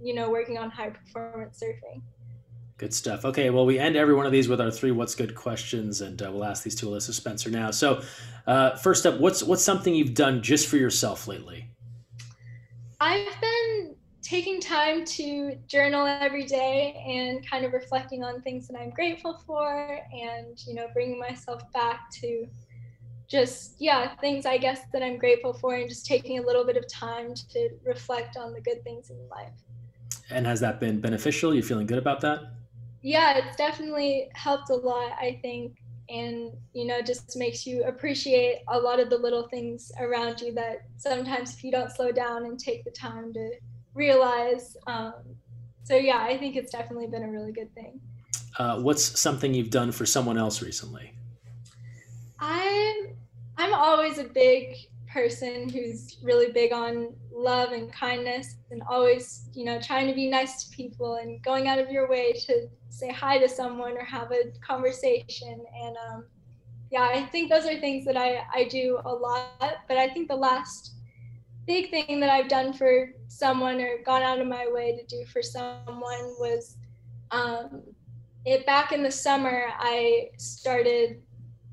you 0.00 0.14
know 0.14 0.30
working 0.30 0.58
on 0.58 0.70
high 0.70 0.90
performance 0.90 1.60
surfing. 1.60 2.02
Good 2.78 2.94
stuff. 2.94 3.24
Okay, 3.24 3.50
well, 3.50 3.66
we 3.66 3.78
end 3.78 3.96
every 3.96 4.14
one 4.14 4.26
of 4.26 4.32
these 4.32 4.48
with 4.48 4.60
our 4.60 4.70
three 4.70 4.92
"What's 4.92 5.16
Good" 5.16 5.34
questions, 5.34 6.00
and 6.00 6.22
uh, 6.22 6.30
we'll 6.32 6.44
ask 6.44 6.62
these 6.62 6.76
to 6.76 6.86
Alyssa 6.86 7.12
Spencer 7.12 7.50
now. 7.50 7.72
So, 7.72 8.02
uh, 8.46 8.76
first 8.76 9.06
up, 9.06 9.18
what's 9.18 9.42
what's 9.42 9.64
something 9.64 9.92
you've 9.92 10.14
done 10.14 10.40
just 10.40 10.68
for 10.68 10.76
yourself 10.76 11.26
lately? 11.26 11.68
I've 13.00 13.26
been 13.40 13.96
taking 14.22 14.60
time 14.60 15.04
to 15.04 15.56
journal 15.66 16.06
every 16.06 16.44
day 16.44 17.02
and 17.06 17.48
kind 17.48 17.64
of 17.64 17.72
reflecting 17.72 18.22
on 18.22 18.40
things 18.42 18.68
that 18.68 18.78
I'm 18.78 18.90
grateful 18.90 19.42
for, 19.46 20.00
and 20.12 20.58
you 20.66 20.74
know, 20.74 20.86
bringing 20.92 21.18
myself 21.18 21.70
back 21.72 22.10
to 22.20 22.46
just 23.28 23.76
yeah 23.78 24.14
things 24.16 24.44
I 24.44 24.58
guess 24.58 24.80
that 24.92 25.02
I'm 25.02 25.18
grateful 25.18 25.52
for, 25.52 25.74
and 25.74 25.88
just 25.88 26.06
taking 26.06 26.38
a 26.38 26.42
little 26.42 26.64
bit 26.64 26.76
of 26.76 26.88
time 26.88 27.34
to 27.52 27.70
reflect 27.84 28.36
on 28.36 28.52
the 28.52 28.60
good 28.60 28.82
things 28.84 29.10
in 29.10 29.16
life. 29.28 29.52
And 30.30 30.46
has 30.46 30.60
that 30.60 30.80
been 30.80 31.00
beneficial? 31.00 31.52
You're 31.52 31.62
feeling 31.62 31.86
good 31.86 31.98
about 31.98 32.20
that? 32.22 32.52
yeah, 33.02 33.36
it's 33.36 33.56
definitely 33.56 34.28
helped 34.34 34.70
a 34.70 34.74
lot, 34.74 35.12
I 35.20 35.38
think. 35.42 35.78
And, 36.08 36.52
you 36.72 36.86
know, 36.86 37.00
just 37.00 37.36
makes 37.36 37.66
you 37.66 37.84
appreciate 37.84 38.62
a 38.68 38.78
lot 38.78 39.00
of 39.00 39.10
the 39.10 39.16
little 39.16 39.48
things 39.48 39.90
around 39.98 40.40
you 40.40 40.52
that 40.54 40.82
sometimes 40.96 41.54
if 41.54 41.64
you 41.64 41.70
don't 41.70 41.90
slow 41.90 42.12
down 42.12 42.44
and 42.44 42.58
take 42.58 42.84
the 42.84 42.90
time 42.90 43.32
to 43.32 43.50
realize. 43.94 44.76
Um, 44.86 45.14
so, 45.84 45.96
yeah, 45.96 46.18
I 46.18 46.36
think 46.38 46.56
it's 46.56 46.72
definitely 46.72 47.06
been 47.06 47.22
a 47.22 47.30
really 47.30 47.52
good 47.52 47.74
thing. 47.74 48.00
Uh, 48.58 48.80
what's 48.80 49.20
something 49.20 49.54
you've 49.54 49.70
done 49.70 49.92
for 49.92 50.06
someone 50.06 50.38
else 50.38 50.62
recently? 50.62 51.12
I'm 52.38 53.16
I'm 53.56 53.74
always 53.74 54.18
a 54.18 54.24
big 54.24 54.76
person 55.12 55.68
who's 55.68 56.18
really 56.22 56.52
big 56.52 56.72
on 56.72 57.14
love 57.30 57.72
and 57.72 57.92
kindness 57.92 58.56
and 58.70 58.82
always, 58.88 59.48
you 59.52 59.64
know, 59.64 59.80
trying 59.80 60.06
to 60.08 60.14
be 60.14 60.28
nice 60.28 60.64
to 60.64 60.76
people 60.76 61.16
and 61.16 61.42
going 61.42 61.68
out 61.68 61.78
of 61.78 61.90
your 61.90 62.08
way 62.08 62.32
to 62.32 62.68
say 62.88 63.10
hi 63.10 63.38
to 63.38 63.48
someone 63.48 63.96
or 63.96 64.04
have 64.04 64.32
a 64.32 64.52
conversation. 64.66 65.64
And 65.82 65.96
um, 66.08 66.24
yeah, 66.90 67.02
I 67.02 67.24
think 67.26 67.50
those 67.50 67.66
are 67.66 67.78
things 67.78 68.04
that 68.06 68.16
I, 68.16 68.42
I 68.52 68.64
do 68.64 68.98
a 69.04 69.12
lot. 69.12 69.82
But 69.86 69.96
I 69.98 70.08
think 70.08 70.28
the 70.28 70.36
last 70.36 70.94
big 71.66 71.90
thing 71.90 72.20
that 72.20 72.30
I've 72.30 72.48
done 72.48 72.72
for 72.72 73.10
someone 73.28 73.80
or 73.80 73.98
gone 74.04 74.22
out 74.22 74.40
of 74.40 74.46
my 74.46 74.68
way 74.70 74.96
to 74.96 75.04
do 75.06 75.24
for 75.26 75.42
someone 75.42 76.34
was 76.38 76.76
um, 77.30 77.82
it 78.44 78.66
back 78.66 78.92
in 78.92 79.02
the 79.02 79.10
summer, 79.10 79.66
I 79.78 80.30
started 80.36 81.22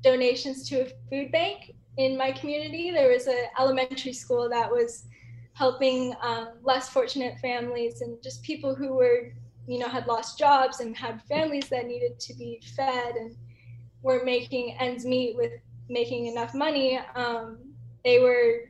donations 0.02 0.68
to 0.68 0.82
a 0.82 0.88
food 1.10 1.32
bank 1.32 1.72
in 1.96 2.16
my 2.16 2.32
community. 2.32 2.90
There 2.90 3.10
was 3.10 3.26
an 3.26 3.44
elementary 3.58 4.12
school 4.12 4.48
that 4.48 4.70
was 4.70 5.06
helping 5.54 6.14
um, 6.22 6.50
less 6.62 6.88
fortunate 6.88 7.38
families 7.40 8.00
and 8.00 8.22
just 8.22 8.42
people 8.42 8.74
who 8.74 8.94
were, 8.94 9.32
you 9.66 9.78
know, 9.78 9.88
had 9.88 10.06
lost 10.06 10.38
jobs 10.38 10.80
and 10.80 10.96
had 10.96 11.20
families 11.24 11.68
that 11.68 11.86
needed 11.86 12.18
to 12.20 12.34
be 12.34 12.62
fed 12.76 13.16
and 13.16 13.36
were 14.02 14.22
making 14.24 14.76
ends 14.78 15.04
meet 15.04 15.36
with 15.36 15.52
making 15.88 16.26
enough 16.26 16.54
money. 16.54 16.98
Um, 17.14 17.58
they 18.04 18.20
were 18.20 18.69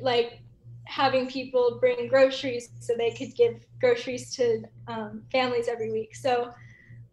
like 0.00 0.40
having 0.84 1.28
people 1.28 1.78
bring 1.80 2.08
groceries 2.08 2.70
so 2.80 2.94
they 2.96 3.10
could 3.10 3.34
give 3.34 3.64
groceries 3.80 4.34
to 4.36 4.62
um, 4.88 5.22
families 5.32 5.68
every 5.68 5.90
week. 5.92 6.14
So 6.14 6.52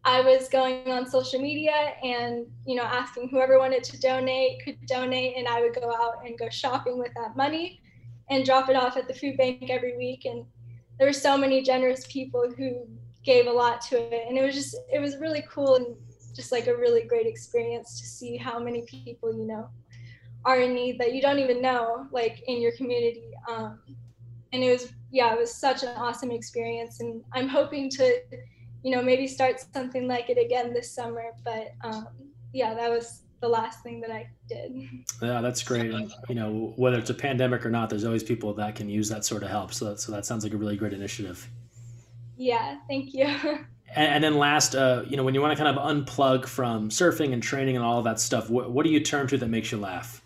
I 0.05 0.21
was 0.21 0.49
going 0.49 0.91
on 0.91 1.09
social 1.09 1.39
media 1.39 1.93
and 2.03 2.45
you 2.65 2.75
know 2.75 2.83
asking 2.83 3.29
whoever 3.29 3.57
wanted 3.57 3.83
to 3.85 3.99
donate 3.99 4.61
could 4.63 4.77
donate 4.85 5.37
and 5.37 5.47
I 5.47 5.61
would 5.61 5.73
go 5.73 5.93
out 5.93 6.25
and 6.25 6.37
go 6.37 6.49
shopping 6.49 6.99
with 6.99 7.13
that 7.15 7.37
money 7.37 7.81
and 8.29 8.45
drop 8.45 8.69
it 8.69 8.75
off 8.75 8.97
at 8.97 9.07
the 9.07 9.13
food 9.13 9.37
bank 9.37 9.69
every 9.69 9.97
week 9.97 10.25
and 10.25 10.45
there 10.97 11.07
were 11.07 11.13
so 11.13 11.37
many 11.37 11.61
generous 11.61 12.05
people 12.07 12.51
who 12.57 12.85
gave 13.23 13.47
a 13.47 13.51
lot 13.51 13.79
to 13.81 13.97
it 13.97 14.27
and 14.27 14.37
it 14.37 14.43
was 14.43 14.55
just 14.55 14.75
it 14.91 14.99
was 14.99 15.17
really 15.17 15.43
cool 15.49 15.75
and 15.75 15.95
just 16.35 16.51
like 16.51 16.67
a 16.67 16.75
really 16.75 17.03
great 17.03 17.27
experience 17.27 17.99
to 17.99 18.05
see 18.05 18.35
how 18.35 18.59
many 18.59 18.83
people 18.85 19.33
you 19.33 19.45
know 19.45 19.69
are 20.45 20.59
in 20.59 20.73
need 20.73 20.99
that 20.99 21.13
you 21.13 21.21
don't 21.21 21.39
even 21.39 21.61
know, 21.61 22.07
like 22.11 22.43
in 22.47 22.61
your 22.61 22.71
community. 22.73 23.31
Um, 23.49 23.79
and 24.51 24.63
it 24.63 24.71
was, 24.71 24.93
yeah, 25.11 25.33
it 25.33 25.39
was 25.39 25.53
such 25.53 25.83
an 25.83 25.89
awesome 25.89 26.31
experience. 26.31 26.99
And 26.99 27.23
I'm 27.33 27.47
hoping 27.47 27.89
to, 27.91 28.21
you 28.83 28.91
know, 28.95 29.01
maybe 29.01 29.27
start 29.27 29.63
something 29.73 30.07
like 30.07 30.29
it 30.29 30.37
again 30.37 30.73
this 30.73 30.91
summer. 30.91 31.23
But 31.43 31.73
um, 31.83 32.07
yeah, 32.51 32.73
that 32.73 32.89
was 32.89 33.21
the 33.41 33.47
last 33.47 33.83
thing 33.83 33.99
that 34.01 34.11
I 34.11 34.29
did. 34.47 34.89
Yeah, 35.21 35.41
that's 35.41 35.63
great. 35.63 35.91
And, 35.91 36.13
you 36.29 36.35
know, 36.35 36.73
whether 36.75 36.97
it's 36.97 37.09
a 37.09 37.13
pandemic 37.13 37.65
or 37.65 37.69
not, 37.69 37.89
there's 37.89 38.05
always 38.05 38.23
people 38.23 38.53
that 38.53 38.75
can 38.75 38.89
use 38.89 39.09
that 39.09 39.25
sort 39.25 39.43
of 39.43 39.49
help. 39.49 39.73
So 39.73 39.85
that, 39.85 39.99
so 39.99 40.11
that 40.11 40.25
sounds 40.25 40.43
like 40.43 40.53
a 40.53 40.57
really 40.57 40.77
great 40.77 40.93
initiative. 40.93 41.47
Yeah, 42.37 42.77
thank 42.87 43.13
you. 43.13 43.27
And, 43.95 44.07
and 44.07 44.23
then 44.23 44.37
last, 44.37 44.75
uh, 44.75 45.03
you 45.07 45.17
know, 45.17 45.23
when 45.23 45.35
you 45.35 45.41
want 45.41 45.55
to 45.55 45.63
kind 45.63 45.77
of 45.77 45.83
unplug 45.83 46.47
from 46.47 46.89
surfing 46.89 47.31
and 47.31 47.43
training 47.43 47.75
and 47.75 47.85
all 47.85 47.99
of 47.99 48.05
that 48.05 48.19
stuff, 48.19 48.49
what, 48.49 48.71
what 48.71 48.85
do 48.85 48.91
you 48.91 48.99
turn 48.99 49.27
to 49.27 49.37
that 49.37 49.49
makes 49.49 49.71
you 49.71 49.77
laugh? 49.77 50.22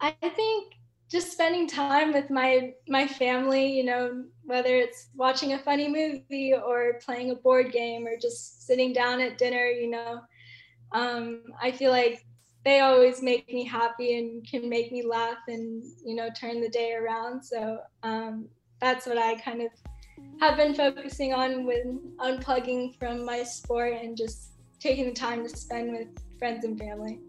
I 0.00 0.12
think 0.22 0.74
just 1.10 1.32
spending 1.32 1.66
time 1.66 2.12
with 2.12 2.30
my 2.30 2.74
my 2.88 3.06
family, 3.06 3.72
you 3.72 3.84
know, 3.84 4.24
whether 4.44 4.76
it's 4.76 5.08
watching 5.14 5.54
a 5.54 5.58
funny 5.58 5.88
movie 5.88 6.54
or 6.54 7.00
playing 7.04 7.30
a 7.30 7.34
board 7.34 7.72
game 7.72 8.06
or 8.06 8.16
just 8.16 8.66
sitting 8.66 8.92
down 8.92 9.20
at 9.20 9.38
dinner, 9.38 9.66
you 9.66 9.90
know. 9.90 10.20
Um, 10.92 11.42
I 11.60 11.72
feel 11.72 11.90
like 11.90 12.24
they 12.64 12.80
always 12.80 13.22
make 13.22 13.50
me 13.52 13.64
happy 13.64 14.18
and 14.18 14.46
can 14.46 14.68
make 14.68 14.92
me 14.92 15.02
laugh 15.02 15.38
and 15.48 15.82
you 16.04 16.14
know 16.14 16.28
turn 16.38 16.60
the 16.60 16.68
day 16.68 16.92
around. 16.92 17.42
So 17.42 17.78
um, 18.02 18.48
that's 18.80 19.06
what 19.06 19.18
I 19.18 19.36
kind 19.36 19.62
of 19.62 19.70
have 20.40 20.56
been 20.56 20.74
focusing 20.74 21.32
on 21.32 21.64
with 21.66 21.86
unplugging 22.18 22.98
from 22.98 23.24
my 23.24 23.42
sport 23.42 23.94
and 23.94 24.16
just 24.16 24.52
taking 24.78 25.06
the 25.06 25.14
time 25.14 25.42
to 25.42 25.48
spend 25.48 25.92
with 25.92 26.08
friends 26.38 26.64
and 26.64 26.78
family. 26.78 27.20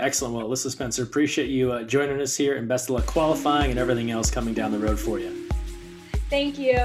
Excellent. 0.00 0.34
Well, 0.34 0.48
Alyssa 0.48 0.70
Spencer, 0.70 1.02
appreciate 1.02 1.50
you 1.50 1.72
uh, 1.72 1.82
joining 1.82 2.20
us 2.20 2.34
here 2.36 2.56
and 2.56 2.66
best 2.66 2.88
of 2.88 2.96
luck 2.96 3.06
qualifying 3.06 3.70
and 3.70 3.78
everything 3.78 4.10
else 4.10 4.30
coming 4.30 4.54
down 4.54 4.72
the 4.72 4.78
road 4.78 4.98
for 4.98 5.18
you. 5.18 5.46
Thank 6.30 6.58
you. 6.58 6.80